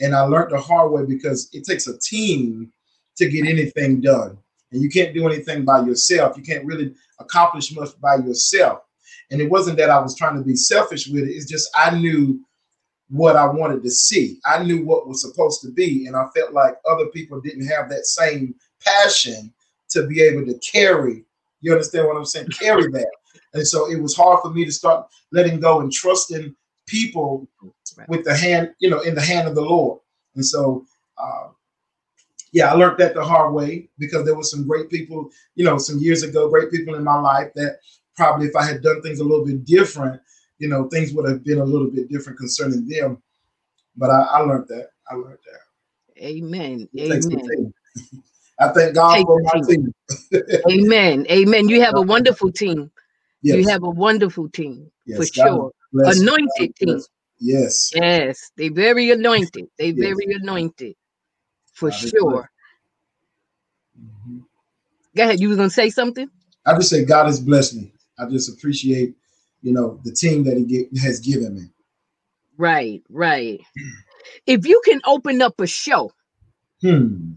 And 0.00 0.14
I 0.14 0.20
learned 0.22 0.52
the 0.52 0.60
hard 0.60 0.92
way 0.92 1.04
because 1.04 1.48
it 1.52 1.64
takes 1.64 1.86
a 1.86 1.98
team 1.98 2.72
to 3.16 3.28
get 3.28 3.46
anything 3.46 4.00
done. 4.00 4.38
And 4.70 4.82
you 4.82 4.90
can't 4.90 5.14
do 5.14 5.26
anything 5.26 5.64
by 5.64 5.84
yourself. 5.84 6.36
You 6.36 6.42
can't 6.42 6.64
really 6.64 6.94
accomplish 7.18 7.74
much 7.74 7.98
by 8.00 8.16
yourself. 8.16 8.80
And 9.30 9.40
it 9.40 9.50
wasn't 9.50 9.76
that 9.78 9.90
I 9.90 9.98
was 10.00 10.16
trying 10.16 10.36
to 10.38 10.44
be 10.44 10.56
selfish 10.56 11.06
with 11.06 11.24
it. 11.24 11.32
It's 11.32 11.50
just 11.50 11.70
I 11.76 11.98
knew 11.98 12.40
what 13.10 13.36
I 13.36 13.46
wanted 13.46 13.82
to 13.82 13.90
see. 13.90 14.38
I 14.44 14.62
knew 14.62 14.84
what 14.84 15.08
was 15.08 15.22
supposed 15.22 15.62
to 15.62 15.70
be. 15.70 16.06
And 16.06 16.16
I 16.16 16.26
felt 16.34 16.52
like 16.52 16.76
other 16.88 17.06
people 17.06 17.40
didn't 17.40 17.66
have 17.66 17.88
that 17.88 18.06
same 18.06 18.54
passion 18.84 19.52
to 19.90 20.06
be 20.06 20.20
able 20.22 20.44
to 20.46 20.58
carry. 20.58 21.24
You 21.60 21.72
understand 21.72 22.06
what 22.06 22.16
I'm 22.16 22.24
saying? 22.24 22.48
Carry 22.58 22.90
that. 22.92 23.10
And 23.54 23.66
so 23.66 23.90
it 23.90 24.00
was 24.00 24.14
hard 24.14 24.40
for 24.42 24.50
me 24.50 24.64
to 24.64 24.72
start 24.72 25.08
letting 25.32 25.58
go 25.58 25.80
and 25.80 25.90
trusting 25.90 26.54
people 26.86 27.48
right. 27.96 28.08
with 28.08 28.24
the 28.24 28.36
hand, 28.36 28.74
you 28.78 28.90
know, 28.90 29.00
in 29.00 29.14
the 29.14 29.20
hand 29.20 29.48
of 29.48 29.54
the 29.54 29.62
Lord. 29.62 30.00
And 30.34 30.44
so, 30.44 30.84
uh, 31.16 31.48
yeah, 32.52 32.70
I 32.70 32.74
learned 32.74 32.98
that 32.98 33.14
the 33.14 33.24
hard 33.24 33.52
way 33.54 33.88
because 33.98 34.24
there 34.24 34.34
were 34.34 34.42
some 34.42 34.66
great 34.66 34.88
people, 34.88 35.30
you 35.54 35.64
know, 35.64 35.78
some 35.78 35.98
years 35.98 36.22
ago, 36.22 36.48
great 36.48 36.70
people 36.70 36.94
in 36.94 37.04
my 37.04 37.18
life 37.18 37.52
that 37.54 37.78
probably 38.18 38.48
if 38.48 38.56
I 38.56 38.64
had 38.64 38.82
done 38.82 39.00
things 39.00 39.20
a 39.20 39.24
little 39.24 39.46
bit 39.46 39.64
different, 39.64 40.20
you 40.58 40.68
know, 40.68 40.88
things 40.88 41.14
would 41.14 41.26
have 41.26 41.44
been 41.44 41.60
a 41.60 41.64
little 41.64 41.88
bit 41.88 42.10
different 42.10 42.38
concerning 42.38 42.86
them. 42.86 43.22
But 43.96 44.10
I, 44.10 44.20
I 44.22 44.38
learned 44.40 44.66
that. 44.68 44.90
I 45.10 45.14
learned 45.14 45.38
that. 45.46 46.22
Amen. 46.22 46.88
Amen. 46.98 47.72
I 48.60 48.68
thank 48.70 48.94
God 48.96 49.14
Take 49.14 49.26
for 49.26 49.40
my 49.40 49.60
team. 49.66 49.94
Amen. 50.70 51.26
Amen. 51.30 51.68
You 51.68 51.80
have 51.80 51.94
a 51.96 52.02
wonderful 52.02 52.50
team. 52.50 52.90
Yes. 53.40 53.56
You 53.56 53.68
have 53.68 53.84
a 53.84 53.90
wonderful 53.90 54.48
team 54.48 54.90
yes, 55.06 55.16
for 55.16 55.26
sure. 55.26 55.72
Anointed 55.94 56.74
team. 56.74 57.00
Yes. 57.38 57.92
Yes. 57.94 58.50
They 58.56 58.68
very 58.68 59.12
anointed. 59.12 59.68
They 59.78 59.90
yes. 59.90 59.96
very 59.96 60.34
anointed. 60.34 60.96
For 61.72 61.90
God 61.90 61.98
sure. 61.98 62.50
Mm-hmm. 63.96 64.38
Go 65.16 65.22
ahead. 65.22 65.38
You 65.38 65.50
were 65.50 65.56
gonna 65.56 65.70
say 65.70 65.90
something? 65.90 66.28
I 66.66 66.74
just 66.74 66.90
say 66.90 67.04
God 67.04 67.26
has 67.26 67.38
blessed 67.38 67.76
me. 67.76 67.92
I 68.18 68.26
just 68.26 68.48
appreciate, 68.50 69.14
you 69.62 69.72
know, 69.72 70.00
the 70.04 70.12
team 70.12 70.44
that 70.44 70.56
He 70.56 70.64
get, 70.64 70.98
has 70.98 71.20
given 71.20 71.54
me. 71.54 71.68
Right, 72.56 73.02
right. 73.08 73.60
if 74.46 74.66
you 74.66 74.82
can 74.84 75.00
open 75.06 75.40
up 75.42 75.60
a 75.60 75.66
show 75.66 76.12
hmm. 76.80 77.32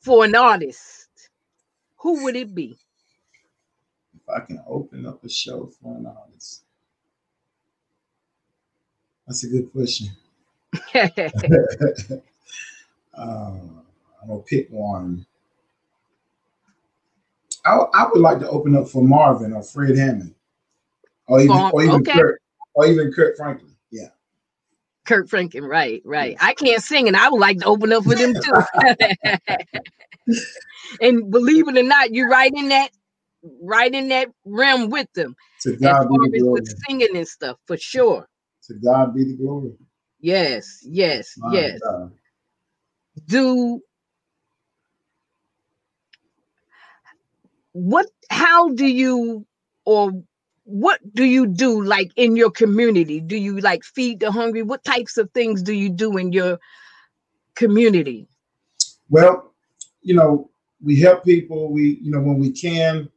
for 0.00 0.24
an 0.24 0.34
artist, 0.34 1.08
who 1.96 2.24
would 2.24 2.36
it 2.36 2.54
be? 2.54 2.76
If 4.14 4.28
I 4.28 4.40
can 4.40 4.62
open 4.66 5.06
up 5.06 5.22
a 5.24 5.28
show 5.28 5.70
for 5.80 5.96
an 5.96 6.06
artist, 6.06 6.64
that's 9.26 9.44
a 9.44 9.48
good 9.48 9.72
question. 9.72 10.08
uh, 10.94 11.10
I'm 13.18 14.28
gonna 14.28 14.40
pick 14.40 14.68
one. 14.70 15.26
I, 17.66 17.76
I 17.94 18.08
would 18.08 18.20
like 18.20 18.38
to 18.40 18.48
open 18.48 18.76
up 18.76 18.88
for 18.88 19.02
Marvin 19.02 19.52
or 19.52 19.62
Fred 19.62 19.96
Hammond, 19.96 20.34
or 21.26 21.40
even, 21.40 21.56
or 21.56 21.82
even 21.82 21.96
okay. 21.96 22.12
Kirk, 22.12 22.40
or 22.74 22.86
even 22.86 23.12
Kirk 23.12 23.36
Franklin. 23.36 23.74
Yeah. 23.90 24.08
Kirk 25.04 25.28
Franklin, 25.28 25.64
right, 25.64 26.00
right. 26.04 26.36
I 26.40 26.54
can't 26.54 26.82
sing, 26.82 27.08
and 27.08 27.16
I 27.16 27.28
would 27.28 27.40
like 27.40 27.58
to 27.58 27.66
open 27.66 27.92
up 27.92 28.04
for 28.04 28.14
them 28.14 28.34
too. 28.34 28.52
and 31.00 31.30
believe 31.30 31.68
it 31.68 31.76
or 31.76 31.82
not, 31.82 32.14
you're 32.14 32.28
right 32.28 32.52
in 32.54 32.68
that, 32.68 32.90
right 33.62 33.92
in 33.92 34.08
that 34.08 34.28
realm 34.44 34.90
with 34.90 35.12
them. 35.14 35.34
To 35.62 35.76
God 35.76 36.08
be 36.08 36.30
the 36.30 36.40
glory. 36.40 36.60
With 36.60 36.74
singing 36.88 37.16
and 37.16 37.26
stuff, 37.26 37.56
for 37.66 37.76
sure. 37.76 38.28
To 38.64 38.74
God 38.74 39.14
be 39.14 39.24
the 39.24 39.34
glory. 39.34 39.72
Yes, 40.20 40.80
yes, 40.84 41.34
My 41.38 41.52
yes. 41.52 41.80
God. 41.80 42.12
Do 43.26 43.80
what 47.76 48.06
how 48.30 48.70
do 48.70 48.86
you 48.86 49.46
or 49.84 50.10
what 50.64 50.98
do 51.14 51.24
you 51.24 51.46
do 51.46 51.84
like 51.84 52.10
in 52.16 52.34
your 52.34 52.50
community? 52.50 53.20
Do 53.20 53.36
you 53.36 53.60
like 53.60 53.84
feed 53.84 54.20
the 54.20 54.32
hungry? 54.32 54.62
What 54.62 54.82
types 54.82 55.18
of 55.18 55.30
things 55.32 55.62
do 55.62 55.74
you 55.74 55.90
do 55.90 56.16
in 56.16 56.32
your 56.32 56.58
community? 57.54 58.28
Well 59.10 59.52
you 60.00 60.14
know 60.14 60.50
we 60.82 60.98
help 61.00 61.24
people 61.24 61.70
we 61.70 61.98
you 62.00 62.10
know 62.10 62.20
when 62.20 62.38
we 62.38 62.50
can. 62.50 63.10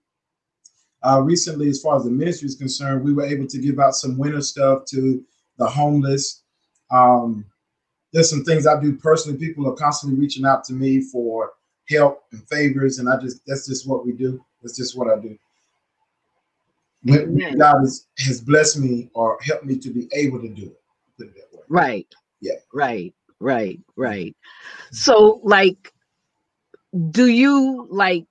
Uh, 1.01 1.21
recently 1.21 1.69
as 1.69 1.79
far 1.79 1.95
as 1.95 2.03
the 2.03 2.11
ministry 2.11 2.45
is 2.45 2.55
concerned 2.55 3.05
we 3.05 3.13
were 3.13 3.23
able 3.23 3.47
to 3.47 3.57
give 3.59 3.79
out 3.79 3.95
some 3.95 4.17
winter 4.17 4.41
stuff 4.41 4.83
to 4.83 5.23
the 5.57 5.65
homeless. 5.65 6.43
Um, 6.91 7.45
there's 8.11 8.29
some 8.29 8.43
things 8.43 8.67
i 8.67 8.77
do 8.77 8.97
personally. 8.97 9.37
People 9.37 9.69
are 9.69 9.75
constantly 9.75 10.19
reaching 10.19 10.45
out 10.45 10.65
to 10.65 10.73
me 10.73 10.99
for 10.99 11.51
help 11.89 12.23
and 12.31 12.47
favors 12.47 12.99
and 12.99 13.09
i 13.09 13.17
just 13.17 13.41
that's 13.47 13.67
just 13.67 13.87
what 13.87 14.05
we 14.05 14.11
do 14.11 14.43
that's 14.61 14.77
just 14.77 14.97
what 14.97 15.09
I 15.09 15.19
do. 15.19 15.37
When 17.03 17.57
God 17.57 17.83
is, 17.83 18.07
has 18.19 18.41
blessed 18.41 18.79
me 18.79 19.09
or 19.13 19.37
helped 19.41 19.65
me 19.65 19.77
to 19.77 19.89
be 19.89 20.07
able 20.13 20.41
to 20.41 20.49
do 20.49 20.63
it. 20.63 20.81
Put 21.17 21.27
it 21.27 21.35
that 21.35 21.57
way. 21.57 21.63
Right. 21.69 22.07
Yeah. 22.41 22.55
Right. 22.73 23.13
Right. 23.39 23.79
Right. 23.95 24.35
So, 24.91 25.39
like, 25.43 25.93
do 27.11 27.27
you 27.27 27.87
like? 27.89 28.25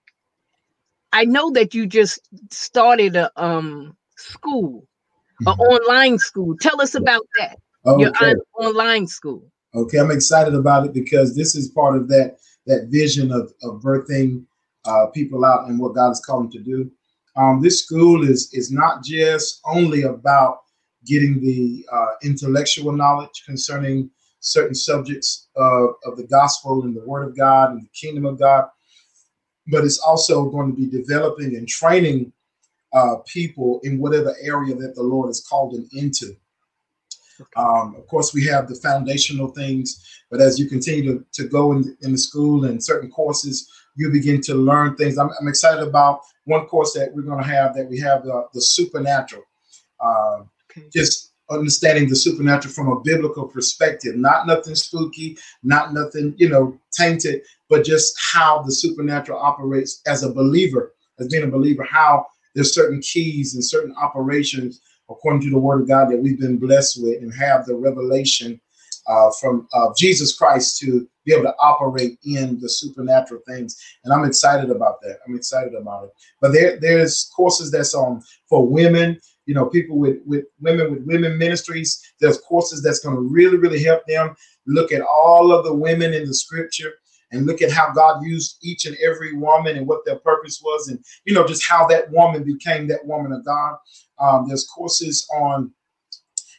I 1.13 1.25
know 1.25 1.51
that 1.53 1.75
you 1.75 1.87
just 1.87 2.21
started 2.51 3.17
a 3.17 3.31
um 3.43 3.97
school, 4.17 4.87
an 5.41 5.47
mm-hmm. 5.47 5.61
online 5.61 6.19
school. 6.19 6.57
Tell 6.61 6.81
us 6.83 6.95
about 6.95 7.27
that. 7.39 7.59
Okay. 7.87 8.03
Your 8.03 8.13
on- 8.21 8.67
online 8.67 9.07
school. 9.07 9.51
Okay, 9.75 9.99
I'm 9.99 10.11
excited 10.11 10.55
about 10.55 10.87
it 10.87 10.93
because 10.93 11.37
this 11.37 11.55
is 11.55 11.69
part 11.69 11.97
of 11.97 12.09
that 12.09 12.39
that 12.67 12.89
vision 12.89 13.33
of, 13.33 13.53
of 13.63 13.81
birthing 13.81 14.45
uh, 14.85 15.07
people 15.07 15.45
out 15.45 15.69
and 15.69 15.79
what 15.79 15.95
God 15.95 16.09
has 16.09 16.21
called 16.21 16.45
them 16.45 16.51
to 16.53 16.59
do. 16.61 16.91
Um, 17.37 17.63
this 17.63 17.85
school 17.85 18.29
is 18.29 18.51
is 18.53 18.73
not 18.73 19.05
just 19.05 19.61
only 19.65 20.03
about 20.03 20.61
getting 21.05 21.41
the 21.41 21.87
uh, 21.93 22.13
intellectual 22.23 22.93
knowledge 22.93 23.45
concerning 23.47 24.11
certain 24.41 24.75
subjects 24.75 25.49
of, 25.57 25.91
of 26.05 26.17
the 26.17 26.27
gospel 26.27 26.83
and 26.85 26.95
the 26.97 27.05
word 27.05 27.29
of 27.29 27.37
God 27.37 27.73
and 27.73 27.83
the 27.83 27.89
kingdom 27.89 28.25
of 28.25 28.39
God, 28.39 28.69
but 29.69 29.85
it's 29.85 29.99
also 29.99 30.51
going 30.51 30.71
to 30.71 30.77
be 30.77 30.87
developing 30.87 31.57
and 31.57 31.69
training 31.69 32.33
uh, 32.93 33.17
people 33.27 33.81
in 33.85 33.99
whatever 33.99 34.35
area 34.43 34.75
that 34.75 34.95
the 34.95 35.03
Lord 35.03 35.29
has 35.29 35.45
called 35.47 35.75
them 35.75 35.89
into. 35.93 36.37
Um, 37.57 37.95
of 37.97 38.07
course, 38.09 38.35
we 38.35 38.45
have 38.47 38.69
the 38.69 38.75
foundational 38.75 39.49
things, 39.49 40.05
but 40.31 40.41
as 40.41 40.59
you 40.59 40.69
continue 40.69 41.19
to, 41.19 41.25
to 41.35 41.49
go 41.49 41.73
in, 41.73 41.97
in 42.03 42.13
the 42.13 42.19
school 42.19 42.65
and 42.65 42.83
certain 42.83 43.11
courses, 43.11 43.71
you 43.99 44.11
begin 44.11 44.41
to 44.41 44.55
learn 44.55 44.97
things. 44.97 45.19
I'm, 45.19 45.31
I'm 45.41 45.49
excited 45.49 45.87
about 45.87 46.21
one 46.45 46.67
course 46.67 46.95
that 46.95 47.13
we're 47.13 47.23
going 47.23 47.43
to 47.43 47.49
have 47.49 47.75
that 47.75 47.91
we 47.91 47.99
have 47.99 48.23
the, 48.23 48.47
the 48.55 48.61
supernatural. 48.61 49.43
Uh, 50.01 50.43
okay. 50.71 50.89
Just 50.93 51.33
understanding 51.51 52.09
the 52.09 52.15
supernatural 52.15 52.73
from 52.73 52.89
a 52.89 53.01
biblical 53.01 53.49
perspective, 53.49 54.17
not 54.17 54.47
nothing 54.47 54.77
spooky, 54.77 55.37
not 55.65 55.93
nothing, 55.93 56.35
you 56.37 56.49
know, 56.49 56.79
tainted, 56.93 57.43
but 57.69 57.85
just 57.85 58.15
how 58.21 58.63
the 58.63 58.73
supernatural 58.73 59.39
operates 59.39 60.01
as 60.07 60.23
a 60.23 60.33
believer, 60.33 60.95
as 61.19 61.27
being 61.29 61.45
a 61.45 61.49
believer, 61.49 61.83
how 61.83 62.25
there's 62.55 62.75
certain 62.75 63.01
keys 63.01 63.55
and 63.55 63.65
certain 63.65 63.95
operations 64.01 64.81
according 65.11 65.41
to 65.41 65.51
the 65.51 65.59
word 65.59 65.81
of 65.81 65.89
God 65.89 66.11
that 66.11 66.19
we've 66.19 66.39
been 66.39 66.59
blessed 66.59 67.03
with 67.03 67.21
and 67.21 67.35
have 67.35 67.67
the 67.67 67.75
revelation 67.75 68.61
uh, 69.09 69.31
from 69.41 69.67
uh, 69.73 69.89
Jesus 69.97 70.37
Christ 70.37 70.79
to 70.81 71.09
be 71.25 71.33
able 71.33 71.45
to 71.45 71.55
operate 71.61 72.19
in 72.25 72.59
the 72.61 72.69
supernatural 72.69 73.41
things. 73.47 73.77
And 74.05 74.13
I'm 74.13 74.25
excited 74.25 74.71
about 74.71 75.01
that. 75.03 75.19
I'm 75.27 75.35
excited 75.35 75.75
about 75.75 76.05
it. 76.05 76.11
But 76.41 76.53
there, 76.53 76.79
there's 76.79 77.31
courses 77.35 77.71
that's 77.71 77.95
on 77.95 78.23
for 78.49 78.67
women, 78.67 79.19
you 79.47 79.55
know, 79.55 79.67
people 79.67 79.99
with, 79.99 80.19
with 80.27 80.45
women 80.61 80.93
with 80.93 81.07
women 81.07 81.39
ministries. 81.39 82.01
There's 82.21 82.39
courses 82.39 82.83
that's 82.83 83.01
going 83.01 83.17
to 83.17 83.23
really, 83.23 83.57
really 83.57 83.83
help 83.83 84.07
them 84.07 84.37
look 84.67 84.93
at 84.93 85.03
all 85.03 85.53
of 85.53 85.65
the 85.65 85.75
women 85.75 86.13
in 86.13 86.27
the 86.27 86.35
scripture 86.35 86.93
and 87.31 87.47
look 87.47 87.61
at 87.61 87.71
how 87.71 87.93
God 87.93 88.23
used 88.25 88.59
each 88.63 88.87
and 88.87 88.97
every 89.05 89.37
woman 89.37 89.77
and 89.77 89.87
what 89.87 90.05
their 90.05 90.17
purpose 90.17 90.61
was, 90.63 90.89
and 90.89 90.99
you 91.25 91.35
know, 91.35 91.47
just 91.47 91.67
how 91.67 91.87
that 91.89 92.11
woman 92.11 92.43
became 92.43 92.89
that 92.89 93.05
woman 93.07 93.33
of 93.33 93.45
God. 93.45 93.77
Um, 94.19 94.49
there's 94.49 94.67
courses 94.67 95.29
on 95.35 95.73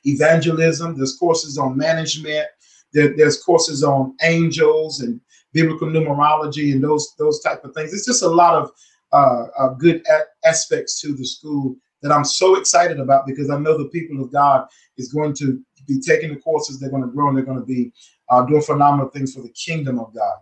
evangelism. 0.06 0.98
There's 0.98 1.18
courses 1.18 1.58
on 1.58 1.78
management. 1.78 2.48
There, 2.94 3.16
there's 3.16 3.44
courses 3.44 3.84
on 3.84 4.16
angels 4.22 5.02
and 5.02 5.20
biblical 5.54 5.88
numerology 5.88 6.74
and 6.74 6.84
those 6.84 7.14
those 7.18 7.42
type 7.42 7.64
of 7.64 7.74
things. 7.74 7.94
It's 7.94 8.06
just 8.06 8.24
a 8.24 8.28
lot 8.28 8.56
of 8.56 8.72
uh, 9.12 9.46
uh, 9.58 9.70
good 9.74 10.04
a- 10.08 10.48
aspects 10.48 11.02
to 11.02 11.14
the 11.14 11.26
school 11.26 11.76
that 12.02 12.12
I'm 12.12 12.24
so 12.24 12.56
excited 12.56 13.00
about 13.00 13.28
because 13.28 13.50
I 13.50 13.60
know 13.60 13.78
the 13.78 13.90
people 13.90 14.24
of 14.24 14.32
God 14.32 14.68
is 14.98 15.12
going 15.12 15.34
to 15.36 15.62
be 15.88 16.00
taking 16.00 16.30
the 16.30 16.40
courses. 16.40 16.80
They're 16.80 16.90
going 16.90 17.04
to 17.04 17.10
grow 17.10 17.28
and 17.28 17.38
they're 17.38 17.46
going 17.46 17.60
to 17.60 17.66
be 17.66 17.92
uh, 18.30 18.44
doing 18.44 18.62
phenomenal 18.62 19.10
things 19.10 19.34
for 19.34 19.42
the 19.42 19.50
kingdom 19.50 20.00
of 20.00 20.14
God. 20.14 20.36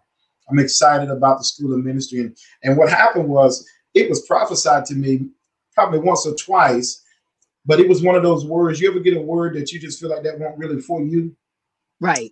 I'm 0.50 0.60
excited 0.60 1.10
about 1.10 1.40
the 1.40 1.44
school 1.44 1.74
of 1.74 1.84
ministry. 1.84 2.20
And, 2.20 2.38
and 2.64 2.78
what 2.78 2.90
happened 2.90 3.28
was 3.28 3.68
it 3.94 4.10
was 4.10 4.26
prophesied 4.26 4.86
to 4.86 4.96
me 4.96 5.30
probably 5.74 6.00
once 6.00 6.26
or 6.26 6.36
twice 6.36 7.04
but 7.68 7.82
it 7.82 7.88
was 7.88 8.02
one 8.02 8.16
of 8.16 8.24
those 8.24 8.46
words. 8.46 8.80
You 8.80 8.90
ever 8.90 9.02
get 9.02 9.18
a 9.18 9.22
word 9.22 9.54
that 9.56 9.72
you 9.72 9.80
just 9.80 10.00
feel 10.00 10.10
like 10.10 10.24
that 10.24 10.40
won't 10.40 10.58
really 10.58 10.82
for 10.82 11.02
you? 11.02 11.36
Right. 12.00 12.32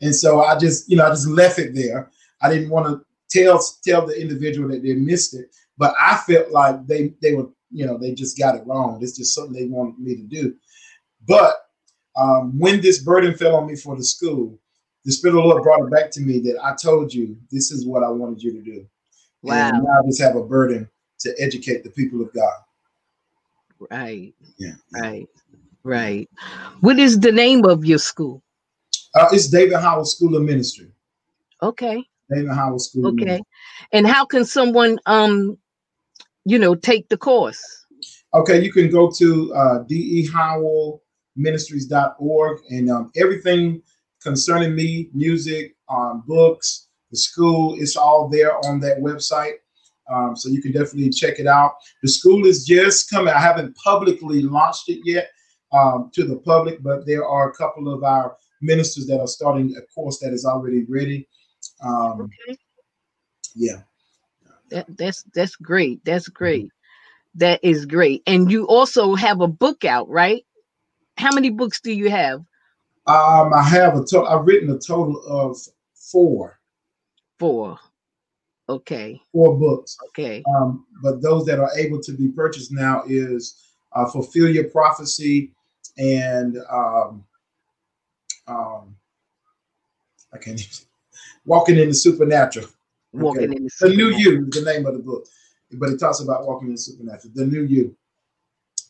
and 0.00 0.14
so 0.14 0.42
I 0.42 0.56
just, 0.56 0.88
you 0.88 0.96
know, 0.96 1.04
I 1.04 1.10
just 1.10 1.28
left 1.28 1.58
it 1.58 1.74
there. 1.74 2.10
I 2.40 2.48
didn't 2.48 2.70
want 2.70 2.86
to 2.86 3.04
tell 3.28 3.60
tell 3.84 4.06
the 4.06 4.18
individual 4.18 4.68
that 4.70 4.82
they 4.82 4.94
missed 4.94 5.34
it, 5.34 5.54
but 5.76 5.92
I 6.00 6.16
felt 6.18 6.52
like 6.52 6.86
they 6.86 7.14
they 7.20 7.34
were, 7.34 7.48
you 7.70 7.84
know, 7.84 7.98
they 7.98 8.14
just 8.14 8.38
got 8.38 8.54
it 8.54 8.64
wrong. 8.64 9.00
It's 9.02 9.16
just 9.16 9.34
something 9.34 9.52
they 9.52 9.66
wanted 9.66 9.98
me 9.98 10.14
to 10.14 10.22
do. 10.22 10.54
But 11.26 11.56
um, 12.16 12.58
when 12.58 12.80
this 12.80 13.02
burden 13.02 13.34
fell 13.34 13.56
on 13.56 13.66
me 13.66 13.74
for 13.74 13.96
the 13.96 14.04
school, 14.04 14.58
the 15.04 15.12
Spirit 15.12 15.36
of 15.36 15.42
the 15.42 15.48
Lord 15.48 15.62
brought 15.64 15.84
it 15.84 15.90
back 15.90 16.10
to 16.12 16.20
me 16.20 16.38
that 16.40 16.58
I 16.62 16.76
told 16.80 17.12
you 17.12 17.36
this 17.50 17.72
is 17.72 17.86
what 17.86 18.04
I 18.04 18.08
wanted 18.08 18.42
you 18.42 18.52
to 18.52 18.62
do. 18.62 18.86
Wow. 19.42 19.68
And 19.68 19.82
now 19.82 19.90
I 19.90 20.06
just 20.06 20.22
have 20.22 20.36
a 20.36 20.42
burden 20.42 20.88
to 21.20 21.34
educate 21.38 21.82
the 21.82 21.90
people 21.90 22.22
of 22.22 22.32
God. 22.32 22.54
Right. 23.90 24.34
Yeah. 24.58 24.72
Right. 24.92 25.26
Right. 25.84 26.28
What 26.80 26.98
is 26.98 27.20
the 27.20 27.32
name 27.32 27.64
of 27.64 27.84
your 27.84 27.98
school? 27.98 28.42
Uh, 29.14 29.28
it's 29.32 29.48
David 29.48 29.78
Howell 29.78 30.04
School 30.04 30.36
of 30.36 30.42
Ministry. 30.42 30.90
Okay. 31.62 32.04
David 32.30 32.52
Howell 32.52 32.78
School. 32.78 33.08
Okay. 33.08 33.42
And 33.92 34.06
how 34.06 34.26
can 34.26 34.44
someone, 34.44 34.98
um, 35.06 35.56
you 36.44 36.58
know, 36.58 36.74
take 36.74 37.08
the 37.08 37.16
course? 37.16 37.86
Okay, 38.34 38.62
you 38.62 38.70
can 38.70 38.90
go 38.90 39.10
to 39.10 39.54
uh, 39.54 39.84
dehowellministries.org 39.84 42.58
and 42.70 42.90
um, 42.90 43.10
everything 43.16 43.80
concerning 44.22 44.74
me, 44.74 45.08
music, 45.14 45.74
um, 45.88 46.22
books, 46.26 46.88
the 47.10 47.16
school, 47.16 47.76
it's 47.78 47.96
all 47.96 48.28
there 48.28 48.54
on 48.66 48.80
that 48.80 48.98
website. 48.98 49.54
Um, 50.12 50.36
so 50.36 50.48
you 50.48 50.62
can 50.62 50.72
definitely 50.72 51.10
check 51.10 51.38
it 51.38 51.46
out. 51.46 51.74
The 52.02 52.08
school 52.08 52.46
is 52.46 52.64
just 52.64 53.10
coming. 53.10 53.32
I 53.32 53.40
haven't 53.40 53.76
publicly 53.76 54.42
launched 54.42 54.88
it 54.88 55.00
yet 55.04 55.30
um, 55.72 56.10
to 56.14 56.24
the 56.24 56.36
public, 56.36 56.82
but 56.82 57.06
there 57.06 57.26
are 57.26 57.50
a 57.50 57.54
couple 57.54 57.92
of 57.92 58.02
our 58.04 58.36
ministers 58.60 59.06
that 59.06 59.20
are 59.20 59.26
starting 59.26 59.74
a 59.76 59.82
course 59.94 60.18
that 60.20 60.32
is 60.32 60.44
already 60.44 60.84
ready. 60.88 61.28
Um, 61.84 62.22
okay. 62.22 62.58
Yeah. 63.54 63.82
That, 64.70 64.86
that's 64.96 65.22
that's 65.34 65.56
great. 65.56 66.04
That's 66.04 66.28
great. 66.28 66.70
That 67.34 67.60
is 67.62 67.86
great. 67.86 68.22
And 68.26 68.50
you 68.50 68.66
also 68.66 69.14
have 69.14 69.40
a 69.40 69.48
book 69.48 69.84
out, 69.84 70.08
right? 70.08 70.44
How 71.16 71.32
many 71.32 71.50
books 71.50 71.80
do 71.80 71.92
you 71.92 72.10
have? 72.10 72.40
Um, 73.06 73.54
I 73.54 73.62
have 73.62 73.94
a 73.94 74.04
total. 74.04 74.28
I've 74.28 74.46
written 74.46 74.70
a 74.70 74.78
total 74.78 75.22
of 75.26 75.56
four. 75.94 76.60
Four. 77.38 77.78
Okay. 78.68 79.20
Four 79.32 79.58
books. 79.58 79.96
Okay. 80.08 80.42
Um, 80.54 80.86
but 81.02 81.22
those 81.22 81.46
that 81.46 81.58
are 81.58 81.70
able 81.78 82.00
to 82.02 82.12
be 82.12 82.28
purchased 82.28 82.70
now 82.72 83.02
is 83.06 83.62
uh, 83.92 84.06
Fulfill 84.06 84.48
Your 84.48 84.64
Prophecy 84.64 85.52
and 85.96 86.58
um, 86.70 87.24
um, 88.46 88.96
I 90.32 90.38
can't 90.38 90.60
even, 90.60 90.86
Walking 91.46 91.78
in 91.78 91.88
the 91.88 91.94
Supernatural. 91.94 92.66
Walking 93.12 93.44
okay. 93.44 93.56
in 93.56 93.64
the 93.64 93.70
Supernatural. 93.70 94.10
The 94.10 94.16
New 94.16 94.18
You 94.18 94.46
is 94.46 94.64
the 94.64 94.70
name 94.70 94.86
of 94.86 94.92
the 94.94 95.00
book. 95.00 95.26
But 95.72 95.90
it 95.90 96.00
talks 96.00 96.20
about 96.20 96.46
walking 96.46 96.68
in 96.68 96.74
the 96.74 96.80
supernatural. 96.80 97.32
The 97.34 97.44
new 97.44 97.62
you. 97.62 97.94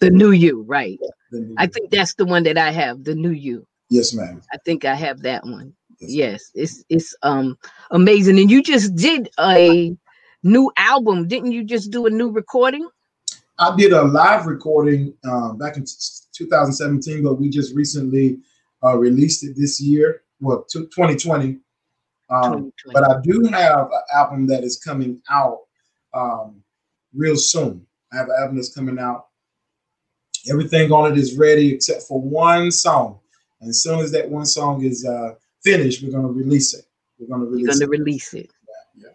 The 0.01 0.11
new 0.11 0.31
you, 0.31 0.63
right. 0.63 0.97
Yeah, 1.03 1.41
new 1.41 1.55
I 1.59 1.65
you. 1.65 1.71
think 1.71 1.91
that's 1.91 2.15
the 2.15 2.25
one 2.25 2.45
that 2.45 2.57
I 2.57 2.71
have, 2.71 3.03
the 3.03 3.17
new 3.17 3.33
you. 3.33 3.67
Yes, 3.91 4.15
ma'am. 4.15 4.43
I 4.53 4.59
think 4.65 4.85
I 4.85 4.95
have 4.95 5.23
that 5.23 5.45
one 5.45 5.75
yes 6.01 6.51
it's 6.55 6.85
it's 6.89 7.15
um 7.23 7.59
amazing. 7.91 8.39
And 8.39 8.51
you 8.51 8.63
just 8.63 8.95
did 8.95 9.29
a 9.39 9.97
new 10.43 10.71
album. 10.77 11.29
Didn't 11.29 11.53
you 11.53 11.65
just 11.65 11.91
do 11.91 12.07
a 12.07 12.11
new 12.11 12.31
recording? 12.31 12.89
I 13.59 13.75
did 13.77 13.93
a 13.93 14.03
live 14.03 14.47
recording 14.47 15.15
um, 15.25 15.59
back 15.59 15.77
in 15.77 15.85
2017 15.85 17.23
but 17.23 17.35
we 17.35 17.51
just 17.51 17.75
recently 17.75 18.39
uh, 18.85 18.97
released 18.97 19.45
it 19.45 19.55
this 19.57 19.81
year. 19.81 20.23
Well 20.41 20.65
2020 20.73 21.59
um, 22.31 22.73
but 22.93 23.05
i 23.05 23.21
do 23.23 23.43
have 23.51 23.87
an 23.87 24.03
album 24.15 24.47
that 24.47 24.63
is 24.63 24.79
coming 24.79 25.21
out 25.31 25.61
um, 26.15 26.63
real 27.15 27.37
soon. 27.37 27.87
I 28.13 28.17
have 28.17 28.29
an 28.29 28.37
album 28.39 28.57
that's 28.57 28.75
coming 28.75 28.99
out. 28.99 29.27
Everything 30.51 30.93
on 30.93 31.13
it 31.13 31.19
is 31.19 31.37
ready 31.37 31.75
except 31.75 32.03
for 32.03 32.21
one 32.21 32.71
song. 32.71 33.19
And 33.61 33.71
as 33.71 33.83
soon 33.83 34.01
as 34.01 34.13
that 34.13 34.29
one 34.29 34.47
song 34.47 34.85
is 34.85 35.05
uh, 35.05 35.35
finished, 35.71 36.03
we're 36.03 36.11
going 36.11 36.27
to 36.27 36.33
release 36.33 36.75
it. 36.75 36.85
We're 37.19 37.27
going 37.27 37.41
to 37.41 37.47
release. 37.47 37.67
You're 37.67 37.89
going 37.89 37.99
to 37.99 38.05
release 38.05 38.35
it. 38.35 38.51
Yeah, 38.97 39.05
yeah. 39.05 39.15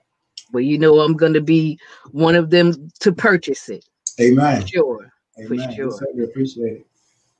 Well, 0.51 0.61
you 0.61 0.77
know, 0.77 0.99
I'm 0.99 1.15
going 1.15 1.33
to 1.33 1.41
be 1.41 1.79
one 2.11 2.35
of 2.35 2.49
them 2.49 2.89
to 2.99 3.11
purchase 3.11 3.69
it. 3.69 3.85
Amen. 4.19 4.61
For 4.61 4.67
sure. 4.67 5.13
Amen. 5.39 5.69
For 5.69 5.75
sure. 5.75 5.99
We 6.15 6.23
appreciate 6.23 6.73
it. 6.73 6.87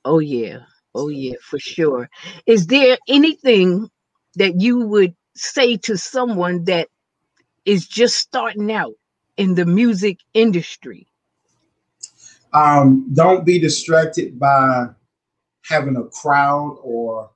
Oh 0.06 0.20
yeah. 0.20 0.60
Oh 0.96 1.10
yeah, 1.10 1.36
for 1.42 1.60
sure. 1.60 2.10
Is 2.46 2.68
there 2.68 2.98
anything 3.08 3.90
that 4.36 4.62
you 4.62 4.80
would 4.80 5.16
say 5.36 5.78
to 5.78 5.98
someone 5.98 6.66
that 6.66 6.88
is 7.66 7.88
just 7.88 8.18
starting 8.18 8.72
out 8.72 8.94
in 9.38 9.56
the 9.56 9.66
music 9.66 10.20
industry? 10.34 11.08
Um, 12.54 13.10
don't 13.14 13.46
be 13.46 13.58
distracted 13.58 14.38
by 14.38 14.88
having 15.64 15.98
a 15.98 16.04
crowd 16.04 16.78
or 16.84 17.32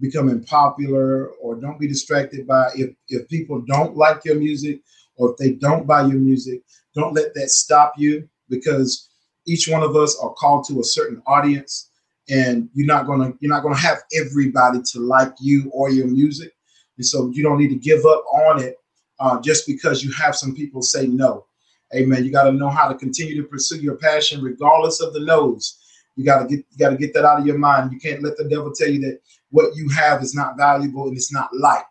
becoming 0.00 0.42
popular 0.44 1.28
or 1.40 1.54
don't 1.56 1.80
be 1.80 1.88
distracted 1.88 2.46
by 2.46 2.68
if 2.74 2.90
if 3.08 3.28
people 3.28 3.62
don't 3.62 3.96
like 3.96 4.24
your 4.24 4.36
music 4.36 4.80
or 5.16 5.30
if 5.32 5.36
they 5.38 5.52
don't 5.52 5.86
buy 5.86 6.02
your 6.02 6.18
music 6.18 6.62
don't 6.94 7.14
let 7.14 7.34
that 7.34 7.50
stop 7.50 7.92
you 7.96 8.28
because 8.48 9.08
each 9.46 9.68
one 9.68 9.82
of 9.82 9.96
us 9.96 10.18
are 10.20 10.32
called 10.34 10.66
to 10.66 10.80
a 10.80 10.84
certain 10.84 11.22
audience 11.26 11.90
and 12.28 12.68
you're 12.74 12.86
not 12.86 13.06
to 13.06 13.36
you're 13.40 13.52
not 13.52 13.62
to 13.62 13.80
have 13.80 13.98
everybody 14.14 14.80
to 14.92 15.00
like 15.00 15.32
you 15.40 15.70
or 15.72 15.90
your 15.90 16.06
music. 16.06 16.52
And 16.96 17.06
so 17.06 17.30
you 17.32 17.42
don't 17.42 17.58
need 17.58 17.68
to 17.68 17.76
give 17.76 18.04
up 18.04 18.24
on 18.32 18.62
it 18.62 18.76
uh, 19.20 19.40
just 19.40 19.66
because 19.66 20.02
you 20.02 20.12
have 20.12 20.34
some 20.34 20.54
people 20.54 20.82
say 20.82 21.06
no. 21.06 21.46
Amen. 21.94 22.24
You 22.24 22.32
got 22.32 22.44
to 22.44 22.52
know 22.52 22.68
how 22.68 22.88
to 22.88 22.96
continue 22.96 23.40
to 23.40 23.48
pursue 23.48 23.78
your 23.78 23.96
passion 23.96 24.42
regardless 24.42 25.00
of 25.00 25.12
the 25.12 25.20
no's. 25.20 25.78
You 26.16 26.24
got 26.24 26.42
to 26.42 26.48
get 26.48 26.64
you 26.70 26.78
got 26.78 26.90
to 26.90 26.96
get 26.96 27.14
that 27.14 27.24
out 27.24 27.40
of 27.40 27.46
your 27.46 27.58
mind. 27.58 27.92
You 27.92 28.00
can't 28.00 28.22
let 28.22 28.36
the 28.36 28.48
devil 28.48 28.72
tell 28.72 28.88
you 28.88 29.00
that 29.02 29.20
what 29.56 29.74
you 29.78 29.88
have 29.88 30.22
is 30.22 30.34
not 30.40 30.56
valuable 30.56 31.04
and 31.08 31.16
it's 31.16 31.32
not 31.32 31.48
like. 31.68 31.88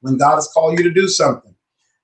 When 0.00 0.16
God 0.16 0.36
has 0.36 0.48
called 0.54 0.78
you 0.78 0.84
to 0.84 1.00
do 1.02 1.08
something, 1.08 1.54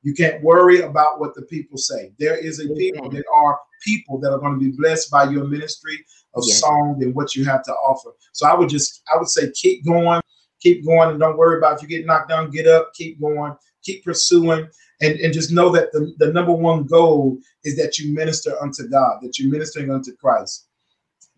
You 0.04 0.12
can't 0.12 0.42
worry 0.42 0.82
about 0.82 1.18
what 1.18 1.34
the 1.34 1.42
people 1.42 1.78
say. 1.78 2.12
There 2.18 2.36
is 2.36 2.60
a 2.60 2.68
people, 2.74 3.08
there 3.08 3.24
are 3.32 3.58
people 3.82 4.20
that 4.20 4.32
are 4.32 4.38
going 4.38 4.52
to 4.52 4.60
be 4.60 4.76
blessed 4.76 5.10
by 5.10 5.24
your 5.24 5.44
ministry 5.44 6.04
of 6.34 6.44
song 6.44 7.02
and 7.02 7.14
what 7.14 7.34
you 7.34 7.44
have 7.46 7.64
to 7.64 7.72
offer. 7.72 8.10
So 8.32 8.46
I 8.46 8.54
would 8.54 8.68
just, 8.68 9.02
I 9.12 9.16
would 9.16 9.28
say, 9.28 9.50
keep 9.52 9.84
going, 9.84 10.20
keep 10.60 10.84
going, 10.84 11.08
and 11.10 11.18
don't 11.18 11.38
worry 11.38 11.56
about 11.56 11.76
if 11.76 11.82
you 11.82 11.88
get 11.88 12.04
knocked 12.04 12.28
down, 12.28 12.50
get 12.50 12.66
up, 12.66 12.92
keep 12.94 13.18
going, 13.18 13.56
keep 13.82 14.04
pursuing, 14.04 14.68
and, 15.00 15.18
and 15.20 15.32
just 15.32 15.50
know 15.50 15.70
that 15.70 15.90
the, 15.92 16.14
the 16.18 16.32
number 16.32 16.52
one 16.52 16.84
goal 16.84 17.38
is 17.64 17.74
that 17.78 17.98
you 17.98 18.12
minister 18.12 18.60
unto 18.62 18.86
God, 18.86 19.20
that 19.22 19.38
you're 19.38 19.50
ministering 19.50 19.90
unto 19.90 20.14
Christ, 20.16 20.66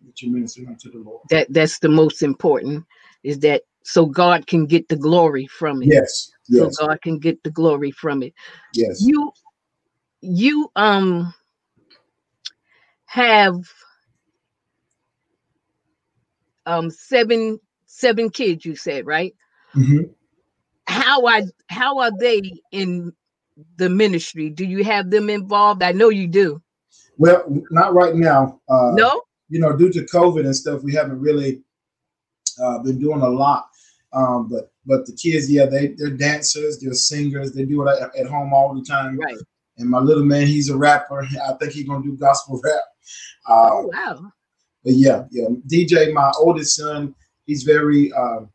that 0.05 0.21
you're 0.21 0.33
ministering 0.33 0.67
unto 0.67 0.91
the 0.91 0.99
Lord. 0.99 1.21
That 1.29 1.47
that's 1.53 1.79
the 1.79 1.89
most 1.89 2.21
important, 2.21 2.85
is 3.27 3.39
that 3.39 3.63
so 3.83 4.05
God 4.05 4.47
can 4.47 4.65
get 4.65 4.87
the 4.87 4.95
glory 4.95 5.47
from 5.47 5.81
it. 5.81 5.89
Yes. 5.89 6.31
yes. 6.47 6.77
So 6.77 6.87
God 6.87 7.01
can 7.01 7.19
get 7.19 7.43
the 7.43 7.51
glory 7.51 7.91
from 7.91 8.23
it. 8.23 8.33
Yes. 8.73 9.01
You 9.01 9.31
you 10.21 10.71
um 10.75 11.33
have 13.05 13.55
um 16.65 16.89
seven 16.89 17.59
seven 17.85 18.29
kids 18.29 18.65
you 18.65 18.75
said 18.75 19.05
right 19.05 19.33
mm-hmm. 19.75 20.03
how 20.87 21.25
are 21.25 21.41
how 21.69 21.99
are 21.99 22.11
they 22.19 22.41
in 22.71 23.13
the 23.77 23.89
ministry 23.89 24.49
do 24.49 24.65
you 24.65 24.83
have 24.83 25.09
them 25.09 25.29
involved 25.29 25.81
i 25.81 25.93
know 25.93 26.09
you 26.09 26.27
do 26.27 26.61
well 27.17 27.43
not 27.71 27.93
right 27.93 28.15
now 28.15 28.59
uh 28.69 28.91
no 28.93 29.21
you 29.47 29.59
know 29.59 29.75
due 29.77 29.91
to 29.91 30.01
covid 30.01 30.45
and 30.45 30.55
stuff 30.55 30.83
we 30.83 30.93
haven't 30.93 31.19
really 31.19 31.61
uh, 32.63 32.79
been 32.79 32.99
doing 32.99 33.21
a 33.21 33.29
lot 33.29 33.67
um 34.13 34.47
but 34.49 34.71
but 34.85 35.05
the 35.05 35.13
kids 35.13 35.51
yeah 35.51 35.65
they 35.65 35.87
they're 35.97 36.09
dancers 36.09 36.79
they're 36.79 36.93
singers 36.93 37.51
they 37.51 37.65
do 37.65 37.85
it 37.85 37.99
at, 38.01 38.15
at 38.15 38.27
home 38.27 38.53
all 38.53 38.73
the 38.73 38.83
time 38.83 39.17
right 39.17 39.37
and 39.77 39.89
my 39.89 39.99
little 39.99 40.23
man 40.23 40.47
he's 40.47 40.69
a 40.69 40.77
rapper 40.77 41.27
i 41.47 41.53
think 41.59 41.73
he's 41.73 41.87
gonna 41.87 42.03
do 42.03 42.15
gospel 42.15 42.59
rap 42.63 42.81
uh, 43.49 43.69
oh, 43.71 43.91
wow 43.93 44.31
but 44.87 44.95
yeah, 44.95 45.25
yeah. 45.31 45.47
DJ, 45.67 46.13
my 46.13 46.31
oldest 46.39 46.77
son, 46.77 47.13
he's 47.45 47.63
very 47.63 48.09
uh, 48.13 48.45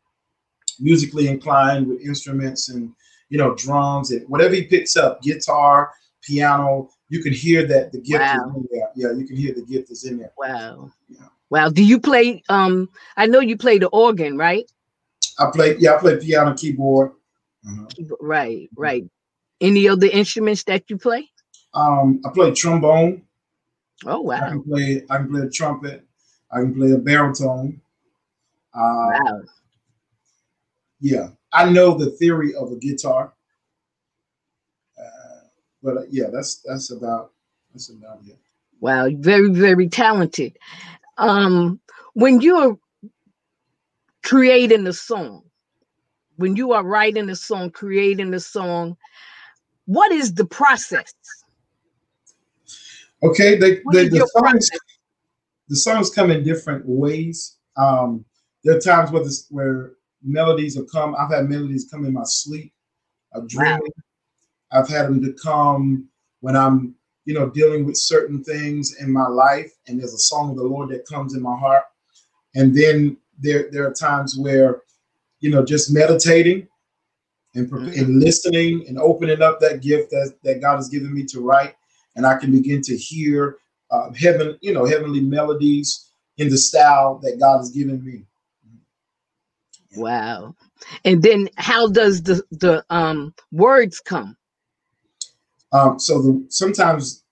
musically 0.79 1.27
inclined 1.27 1.85
with 1.85 2.01
instruments 2.01 2.69
and 2.69 2.91
you 3.29 3.37
know 3.37 3.53
drums 3.53 4.09
and 4.09 4.27
whatever 4.27 4.55
he 4.55 4.63
picks 4.63 4.97
up, 4.97 5.21
guitar, 5.21 5.91
piano. 6.23 6.89
You 7.09 7.21
can 7.21 7.33
hear 7.33 7.67
that 7.67 7.91
the 7.91 7.99
gift 7.99 8.21
wow. 8.21 8.49
is 8.49 8.55
in 8.55 8.67
there. 8.71 8.89
Yeah, 8.95 9.11
you 9.15 9.27
can 9.27 9.37
hear 9.37 9.53
the 9.53 9.61
gift 9.61 9.91
is 9.91 10.05
in 10.05 10.17
there. 10.17 10.31
Wow. 10.35 10.91
Yeah. 11.07 11.27
Wow. 11.53 11.69
Do 11.69 11.83
you 11.83 11.99
play? 11.99 12.41
Um, 12.49 12.89
I 13.15 13.27
know 13.27 13.39
you 13.39 13.55
play 13.55 13.77
the 13.77 13.87
organ, 13.89 14.39
right? 14.39 14.65
I 15.37 15.51
play. 15.53 15.75
Yeah, 15.77 15.93
I 15.93 15.97
play 15.99 16.17
piano, 16.17 16.55
keyboard. 16.55 17.11
Uh-huh. 17.63 17.85
Right, 18.19 18.71
right. 18.75 19.05
Any 19.61 19.87
other 19.87 20.07
instruments 20.07 20.63
that 20.63 20.89
you 20.89 20.97
play? 20.97 21.29
Um, 21.75 22.21
I 22.25 22.31
play 22.33 22.51
trombone. 22.53 23.21
Oh 24.03 24.21
wow! 24.21 24.37
I 24.37 24.49
can 24.49 24.63
play. 24.63 25.03
I 25.11 25.17
can 25.17 25.29
play 25.29 25.41
a 25.41 25.49
trumpet. 25.49 26.03
I 26.51 26.61
can 26.61 26.73
play 26.73 26.91
a 26.91 26.97
baritone. 26.97 27.79
Uh, 28.73 29.13
wow. 29.13 29.41
Yeah, 31.01 31.27
I 31.51 31.69
know 31.69 31.95
the 31.95 32.09
theory 32.09 32.55
of 32.55 32.71
a 32.71 32.77
guitar, 32.77 33.31
uh, 34.97 35.45
but 35.83 35.97
uh, 35.97 36.01
yeah, 36.09 36.29
that's 36.33 36.63
that's 36.65 36.89
about 36.89 37.31
that's 37.71 37.91
about 37.91 38.21
it. 38.25 38.39
Wow, 38.79 39.07
very 39.19 39.51
very 39.51 39.87
talented. 39.87 40.57
Um, 41.17 41.79
when 42.13 42.41
you're 42.41 42.77
creating 44.23 44.87
a 44.87 44.93
song, 44.93 45.43
when 46.37 46.55
you 46.55 46.73
are 46.73 46.83
writing 46.83 47.29
a 47.29 47.35
song, 47.35 47.69
creating 47.71 48.33
a 48.33 48.39
song, 48.39 48.97
what 49.85 50.11
is 50.11 50.33
the 50.33 50.45
process? 50.45 51.13
Okay, 53.21 53.55
they, 53.57 53.81
they 53.91 54.09
the 54.09 54.27
songs, 54.33 54.69
the 55.69 55.75
songs 55.75 56.09
come 56.09 56.31
in 56.31 56.43
different 56.43 56.83
ways. 56.85 57.57
Um, 57.77 58.25
there 58.63 58.77
are 58.77 58.81
times 58.81 59.11
where 59.11 59.23
this, 59.23 59.47
where 59.49 59.93
melodies 60.23 60.75
will 60.75 60.85
come. 60.85 61.15
I've 61.17 61.31
had 61.31 61.49
melodies 61.49 61.87
come 61.89 62.05
in 62.05 62.13
my 62.13 62.23
sleep, 62.25 62.73
of 63.33 63.47
dreaming. 63.47 63.79
Wow. 63.81 64.79
I've 64.79 64.89
had 64.89 65.07
them 65.07 65.21
to 65.21 65.33
come 65.33 66.07
when 66.41 66.55
I'm, 66.55 66.95
you 67.25 67.33
know, 67.33 67.49
dealing 67.49 67.85
with 67.85 67.97
certain 67.97 68.43
things 68.43 68.95
in 68.99 69.11
my 69.11 69.27
life, 69.27 69.71
and 69.87 69.99
there's 69.99 70.13
a 70.13 70.19
song 70.19 70.51
of 70.51 70.57
the 70.57 70.63
Lord 70.63 70.89
that 70.89 71.07
comes 71.07 71.35
in 71.35 71.41
my 71.41 71.57
heart. 71.57 71.83
And 72.55 72.75
then 72.75 73.17
there 73.39 73.69
there 73.71 73.87
are 73.87 73.93
times 73.93 74.37
where, 74.37 74.81
you 75.39 75.49
know, 75.49 75.63
just 75.63 75.93
meditating 75.93 76.67
and, 77.55 77.69
mm-hmm. 77.69 77.99
and 77.99 78.19
listening 78.19 78.85
and 78.87 78.99
opening 78.99 79.41
up 79.41 79.59
that 79.59 79.81
gift 79.81 80.11
that, 80.11 80.33
that 80.43 80.61
God 80.61 80.75
has 80.75 80.89
given 80.89 81.13
me 81.13 81.23
to 81.25 81.39
write, 81.39 81.75
and 82.15 82.25
I 82.25 82.37
can 82.37 82.51
begin 82.51 82.81
to 82.83 82.97
hear 82.97 83.57
uh, 83.91 84.11
heaven, 84.13 84.57
you 84.61 84.73
know, 84.73 84.85
heavenly 84.85 85.21
melodies 85.21 86.11
in 86.37 86.49
the 86.49 86.57
style 86.57 87.19
that 87.23 87.39
God 87.39 87.59
has 87.59 87.69
given 87.71 88.03
me. 88.03 88.25
Wow. 89.95 90.55
And 91.05 91.21
then 91.21 91.49
how 91.57 91.87
does 91.87 92.23
the 92.23 92.43
the 92.51 92.83
um 92.89 93.33
words 93.51 93.99
come? 93.99 94.35
Um, 95.73 95.99
so 95.99 96.21
the 96.21 96.45
sometimes 96.49 97.23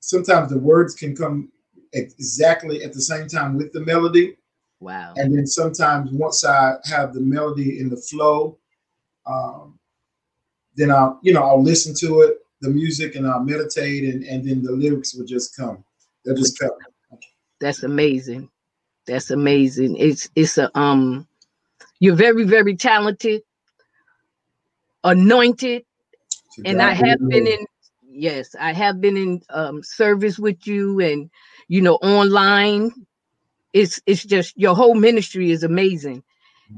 sometimes 0.00 0.50
the 0.50 0.58
words 0.58 0.94
can 0.94 1.14
come 1.16 1.50
exactly 1.92 2.82
at 2.84 2.92
the 2.92 3.00
same 3.00 3.28
time 3.28 3.56
with 3.56 3.72
the 3.72 3.80
melody. 3.80 4.36
Wow. 4.80 5.14
And 5.16 5.36
then 5.36 5.46
sometimes 5.46 6.10
once 6.12 6.44
I 6.44 6.76
have 6.84 7.12
the 7.12 7.20
melody 7.20 7.80
in 7.80 7.88
the 7.88 7.96
flow, 7.96 8.58
um, 9.26 9.78
then 10.76 10.92
I'll, 10.92 11.18
you 11.22 11.32
know, 11.32 11.42
I'll 11.42 11.62
listen 11.62 11.94
to 11.96 12.20
it, 12.20 12.38
the 12.60 12.70
music, 12.70 13.16
and 13.16 13.26
I'll 13.26 13.42
meditate, 13.42 14.04
and, 14.04 14.22
and 14.24 14.48
then 14.48 14.62
the 14.62 14.70
lyrics 14.70 15.14
will 15.14 15.26
just 15.26 15.56
come. 15.56 15.84
They'll 16.24 16.36
just 16.36 16.58
come. 16.58 16.70
That's 17.60 17.82
amazing. 17.82 18.48
That's 19.06 19.30
amazing. 19.30 19.96
It's 19.96 20.30
it's 20.36 20.58
a 20.58 20.70
um 20.78 21.26
you're 22.00 22.14
very, 22.14 22.44
very 22.44 22.76
talented, 22.76 23.42
anointed, 25.02 25.84
and 26.64 26.80
I 26.80 26.92
have 26.92 27.18
been 27.28 27.46
in 27.46 27.66
yes, 28.18 28.54
I 28.58 28.72
have 28.72 29.00
been 29.00 29.16
in 29.16 29.42
um 29.50 29.82
service 29.82 30.38
with 30.38 30.66
you 30.66 31.00
and 31.00 31.30
you 31.68 31.80
know 31.80 31.94
online. 31.96 32.90
It's 33.72 34.00
it's 34.06 34.24
just 34.24 34.58
your 34.58 34.74
whole 34.74 34.94
ministry 34.94 35.50
is 35.50 35.62
amazing. 35.62 36.22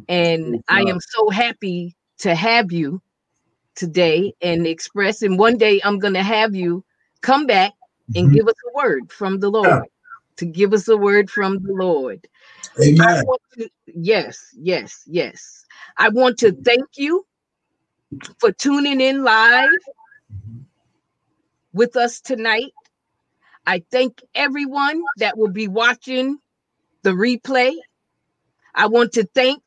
And 0.09 0.62
I 0.68 0.83
am 0.83 1.00
so 1.00 1.31
happy 1.31 1.96
to 2.18 2.35
have 2.35 2.70
you 2.70 3.03
today 3.74 4.33
and 4.40 4.66
express. 4.66 5.22
And 5.22 5.38
one 5.38 5.57
day 5.57 5.81
I'm 5.83 5.98
gonna 5.98 6.22
have 6.22 6.55
you 6.55 6.85
come 7.22 7.46
back 7.46 7.72
and 8.14 8.26
mm-hmm. 8.26 8.35
give 8.35 8.48
us 8.48 8.55
a 8.68 8.76
word 8.76 9.11
from 9.11 9.40
the 9.40 9.50
Lord. 9.50 9.66
Yeah. 9.66 9.81
To 10.37 10.46
give 10.46 10.72
us 10.72 10.88
a 10.88 10.96
word 10.96 11.31
from 11.31 11.59
the 11.62 11.72
Lord. 11.72 12.26
Amen. 12.83 13.24
To, 13.59 13.68
yes, 13.87 14.38
yes, 14.57 15.03
yes. 15.07 15.64
I 15.98 16.09
want 16.09 16.38
to 16.38 16.53
thank 16.64 16.87
you 16.96 17.26
for 18.38 18.50
tuning 18.53 19.00
in 19.00 19.22
live 19.22 19.68
with 21.72 21.96
us 21.96 22.20
tonight. 22.20 22.72
I 23.66 23.83
thank 23.90 24.22
everyone 24.35 25.02
that 25.18 25.37
will 25.37 25.50
be 25.50 25.68
watching 25.68 26.38
the 27.02 27.11
replay. 27.11 27.74
I 28.74 28.87
want 28.87 29.12
to 29.12 29.24
thank 29.35 29.62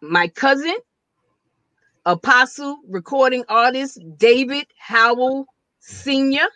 my 0.00 0.28
cousin, 0.28 0.76
apostle, 2.04 2.78
recording 2.88 3.44
artist 3.48 4.00
David 4.18 4.66
Howell 4.78 5.46
Sr 5.80 6.48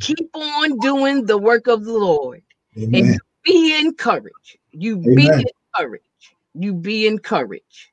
keep 0.00 0.34
on 0.34 0.78
doing 0.78 1.26
the 1.26 1.38
work 1.38 1.66
of 1.68 1.84
the 1.84 1.92
Lord. 1.92 2.42
Amen. 2.76 3.04
And 3.04 3.20
be 3.44 3.78
encouraged. 3.78 4.58
You 4.72 4.96
Amen. 4.96 5.14
be 5.14 5.26
encouraged. 5.76 6.04
You 6.54 6.74
be 6.74 7.06
encouraged. 7.06 7.90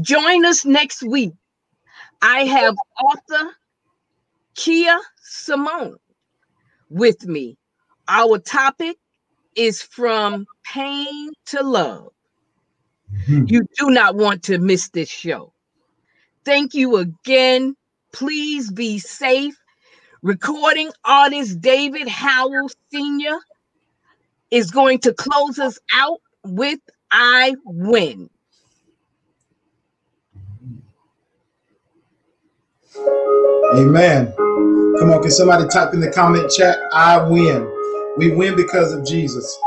Join 0.00 0.44
us 0.44 0.64
next 0.64 1.02
week. 1.02 1.32
I 2.20 2.40
have 2.44 2.74
author 3.00 3.50
Kia 4.58 4.98
Simone 5.22 5.96
with 6.90 7.26
me. 7.26 7.56
Our 8.08 8.38
topic 8.38 8.96
is 9.56 9.80
from 9.82 10.46
pain 10.70 11.30
to 11.46 11.62
love. 11.62 12.12
Mm-hmm. 13.26 13.44
You 13.46 13.62
do 13.78 13.90
not 13.90 14.16
want 14.16 14.42
to 14.44 14.58
miss 14.58 14.90
this 14.90 15.08
show. 15.08 15.54
Thank 16.44 16.74
you 16.74 16.96
again. 16.96 17.74
Please 18.12 18.70
be 18.70 18.98
safe 18.98 19.54
Recording 20.22 20.90
artist 21.04 21.60
David 21.60 22.08
Howell 22.08 22.68
Sr. 22.92 23.38
is 24.50 24.72
going 24.72 24.98
to 25.00 25.14
close 25.14 25.60
us 25.60 25.78
out 25.94 26.18
with 26.44 26.80
I 27.12 27.54
Win. 27.64 28.28
Amen. 33.76 34.34
Come 34.98 35.10
on, 35.10 35.22
can 35.22 35.30
somebody 35.30 35.68
type 35.68 35.94
in 35.94 36.00
the 36.00 36.10
comment 36.10 36.50
chat? 36.50 36.78
I 36.92 37.22
win. 37.22 37.70
We 38.18 38.34
win 38.34 38.56
because 38.56 38.92
of 38.92 39.06
Jesus. 39.06 39.58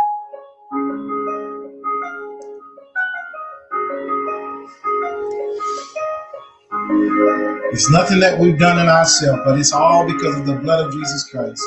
It's 7.71 7.89
nothing 7.91 8.19
that 8.21 8.39
we've 8.39 8.59
done 8.59 8.79
in 8.79 8.89
ourselves, 8.89 9.41
but 9.45 9.59
it's 9.59 9.73
all 9.73 10.05
because 10.05 10.37
of 10.39 10.45
the 10.45 10.55
blood 10.55 10.87
of 10.87 10.93
Jesus 10.93 11.29
Christ. 11.31 11.63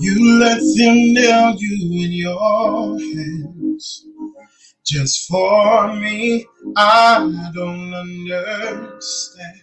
You 0.00 0.38
let 0.38 0.58
them 0.58 1.14
nail 1.14 1.56
you 1.58 2.04
in 2.04 2.12
your 2.12 2.98
hands. 2.98 4.06
Just 4.86 5.28
for 5.28 5.94
me, 5.96 6.46
I 6.76 7.50
don't 7.54 7.94
understand. 7.94 9.62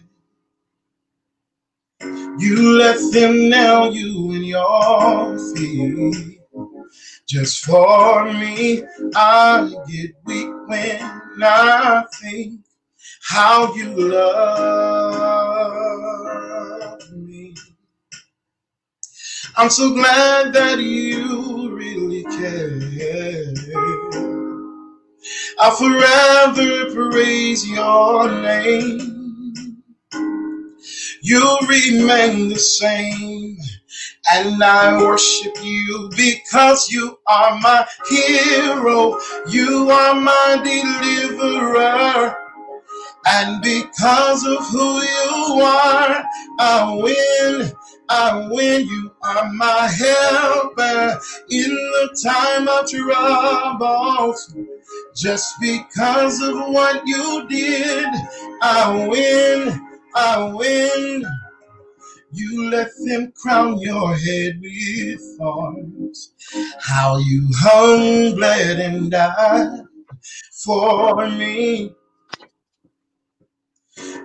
You 2.38 2.78
let 2.78 2.98
them 3.12 3.48
nail 3.48 3.94
you 3.94 4.32
in 4.32 4.44
your 4.44 5.38
feet. 5.54 6.38
Just 7.28 7.64
for 7.64 8.24
me, 8.32 8.82
I 9.14 9.70
get 9.88 10.10
weak 10.24 10.48
when 10.66 11.00
I 11.42 12.04
think 12.20 12.60
how 13.22 13.74
you 13.74 13.94
love 13.94 15.32
me. 17.12 17.54
I'm 19.56 19.70
so 19.70 19.92
glad 19.94 20.52
that 20.54 20.78
you 20.80 21.70
really 21.76 22.24
care. 22.24 23.11
I'll 25.62 25.76
forever 25.76 26.92
praise 27.12 27.68
your 27.68 28.28
name. 28.28 29.78
You 31.22 31.58
remain 31.68 32.48
the 32.48 32.58
same. 32.58 33.56
And 34.34 34.60
I 34.60 34.98
worship 35.00 35.54
you 35.62 36.10
because 36.16 36.90
you 36.90 37.16
are 37.28 37.60
my 37.60 37.86
hero. 38.10 39.20
You 39.50 39.88
are 39.88 40.14
my 40.20 40.60
deliverer. 40.64 42.36
And 43.26 43.62
because 43.62 44.44
of 44.44 44.66
who 44.66 45.00
you 45.00 45.62
are, 45.62 46.24
I 46.58 47.00
win. 47.02 47.72
I 48.14 48.46
win. 48.50 48.86
You 48.86 49.10
are 49.22 49.50
my 49.54 49.88
helper 49.88 51.18
in 51.48 51.70
the 51.70 52.18
time 52.22 52.68
of 52.68 52.86
trouble. 52.90 54.34
Just 55.16 55.54
because 55.62 56.42
of 56.42 56.54
what 56.74 57.06
you 57.06 57.46
did, 57.48 58.06
I 58.60 59.08
win. 59.08 59.80
I 60.14 60.52
win. 60.52 61.24
You 62.32 62.70
let 62.70 62.90
them 63.06 63.32
crown 63.32 63.78
your 63.78 64.14
head 64.14 64.60
with 64.60 65.20
thorns. 65.38 66.34
How 66.80 67.16
you 67.16 67.48
hung, 67.54 68.34
bled, 68.34 68.78
and 68.78 69.10
died 69.10 69.84
for 70.64 71.30
me. 71.30 71.94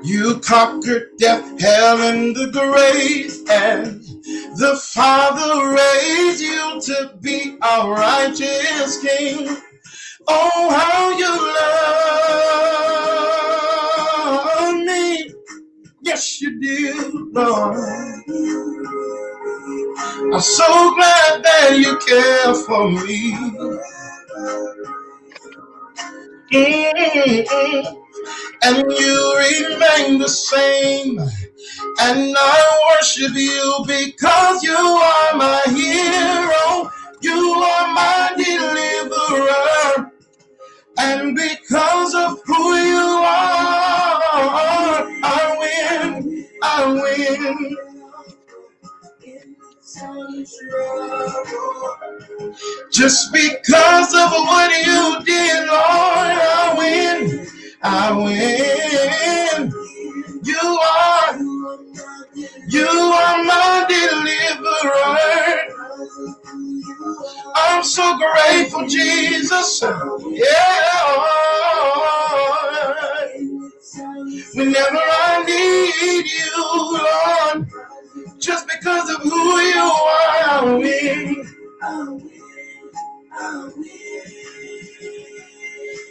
You 0.04 0.40
conquered 0.40 1.10
death, 1.18 1.60
hell, 1.60 2.02
and 2.02 2.36
the 2.36 2.48
grave, 2.52 3.34
and 3.50 4.02
the 4.58 4.76
Father 4.94 5.72
raised 5.76 6.42
you 6.42 6.82
to 6.82 7.14
be 7.22 7.58
our 7.62 7.94
righteous 7.94 9.02
King. 9.02 9.58
Oh, 10.28 10.70
how 10.70 11.12
you 11.18 11.32
love 14.76 14.86
me. 14.86 15.34
Yes, 16.02 16.42
you 16.42 16.60
did, 16.60 17.14
Lord. 17.34 17.78
I'm 20.34 20.42
so 20.42 20.96
glad 20.96 21.44
that 21.44 21.78
you 21.78 21.98
care 22.00 22.54
for 22.54 22.90
me. 22.92 23.34
Mm-mm. 26.54 28.07
And 28.64 28.92
you 28.92 29.36
remain 29.38 30.20
the 30.20 30.30
same. 30.30 31.20
And 32.02 32.36
I 32.40 32.90
worship 32.90 33.34
you 33.36 33.84
because 33.88 34.64
you 34.64 34.76
are 34.76 35.36
my 35.36 35.62
hero. 35.68 36.92
You 37.22 37.54
are 37.56 37.94
my 37.94 38.34
deliverer. 38.38 40.12
And 41.00 41.36
because 41.36 42.16
of 42.16 42.40
who 42.46 42.76
you 42.76 43.22
are, 43.24 44.22
I 45.24 45.56
win. 45.60 46.48
I 46.64 46.94
win. 46.94 47.78
Just 52.92 53.34
because 53.34 54.14
of 54.16 54.32
what 54.32 54.72
you 54.86 55.24
did, 55.26 55.68
Lord, 55.68 55.78
I 55.78 56.76
win. 56.78 57.48
I 57.90 58.12
win. 58.18 59.74
You 60.44 60.58
are, 60.60 61.40
you 62.68 62.88
are 62.88 63.44
my 63.44 63.86
deliverer. 63.90 65.86
I'm 67.56 67.84
so 67.84 68.18
grateful, 68.18 68.88
Jesus. 68.88 69.82
Yeah. 69.82 71.18
Whenever 74.56 75.00
I 75.00 75.44
need 75.48 76.26
you, 76.28 77.00
Lord, 77.00 77.68
just 78.40 78.68
because 78.68 79.10
of 79.10 79.22
who 79.24 79.60
you 79.60 79.80
are, 79.82 80.44
I 80.50 80.78
win. 80.80 81.46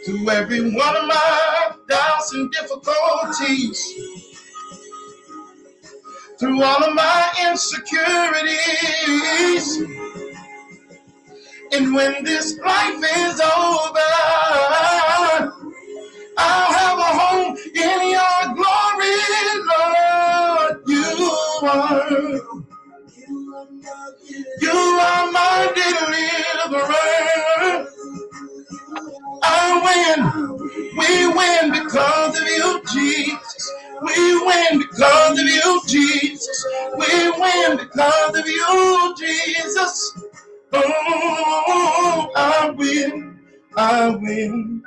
Through 0.07 0.29
every 0.29 0.61
one 0.61 0.95
of 0.95 1.05
my 1.05 1.71
doubts 1.89 2.33
and 2.33 2.49
difficulties, 2.53 3.93
through 6.39 6.63
all 6.63 6.81
of 6.81 6.95
my 6.95 7.29
insecurities, 7.51 8.55
and 11.73 11.93
when 11.93 12.23
this 12.23 12.57
life 12.59 13.03
is 13.17 13.41
over, 13.41 13.99
I'll 16.37 16.71
have 16.71 16.99
a 16.99 17.19
home 17.19 17.57
in 17.75 18.09
your 18.09 18.55
glory, 18.55 19.17
Lord. 19.67 20.83
You 20.87 21.31
are, 21.63 22.09
you 24.61 24.71
are 24.71 25.31
my 25.33 25.73
deliverer. 25.75 27.87
I 29.43 29.81
win. 29.85 30.57
We 30.97 31.27
win 31.27 31.71
because 31.83 32.39
of 32.39 32.47
you, 32.47 32.81
Jesus. 32.93 33.73
We 34.03 34.45
win 34.45 34.79
because 34.79 35.39
of 35.39 35.45
you, 35.45 35.81
Jesus. 35.87 36.65
We 36.97 37.31
win 37.31 37.77
because 37.77 38.37
of 38.37 38.47
you, 38.47 39.15
Jesus. 39.19 40.13
Oh, 40.73 42.31
I 42.35 42.69
win. 42.71 43.39
I 43.75 44.09
win. 44.09 44.83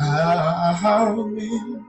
I 0.00 1.14
win. 1.16 1.84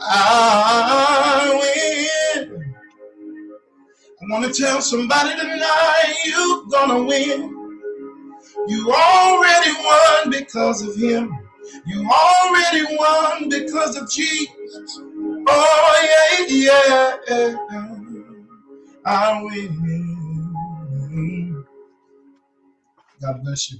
I 0.00 1.60
win. 1.60 2.74
I 4.20 4.24
want 4.30 4.44
to 4.44 4.62
tell 4.62 4.80
somebody 4.80 5.38
tonight 5.40 6.14
you're 6.26 6.64
gonna 6.70 7.04
win. 7.04 7.55
You 8.68 8.92
already 8.92 9.72
won 9.84 10.30
because 10.30 10.82
of 10.82 10.96
him. 10.96 11.38
You 11.86 12.08
already 12.08 12.84
won 12.96 13.48
because 13.48 13.96
of 13.96 14.10
Jesus. 14.10 15.00
Oh 15.48 16.46
yeah, 16.48 17.16
yeah. 17.28 17.56
I 19.04 19.42
win. 19.42 19.76
God 23.20 23.42
bless 23.44 23.72
you. 23.72 23.78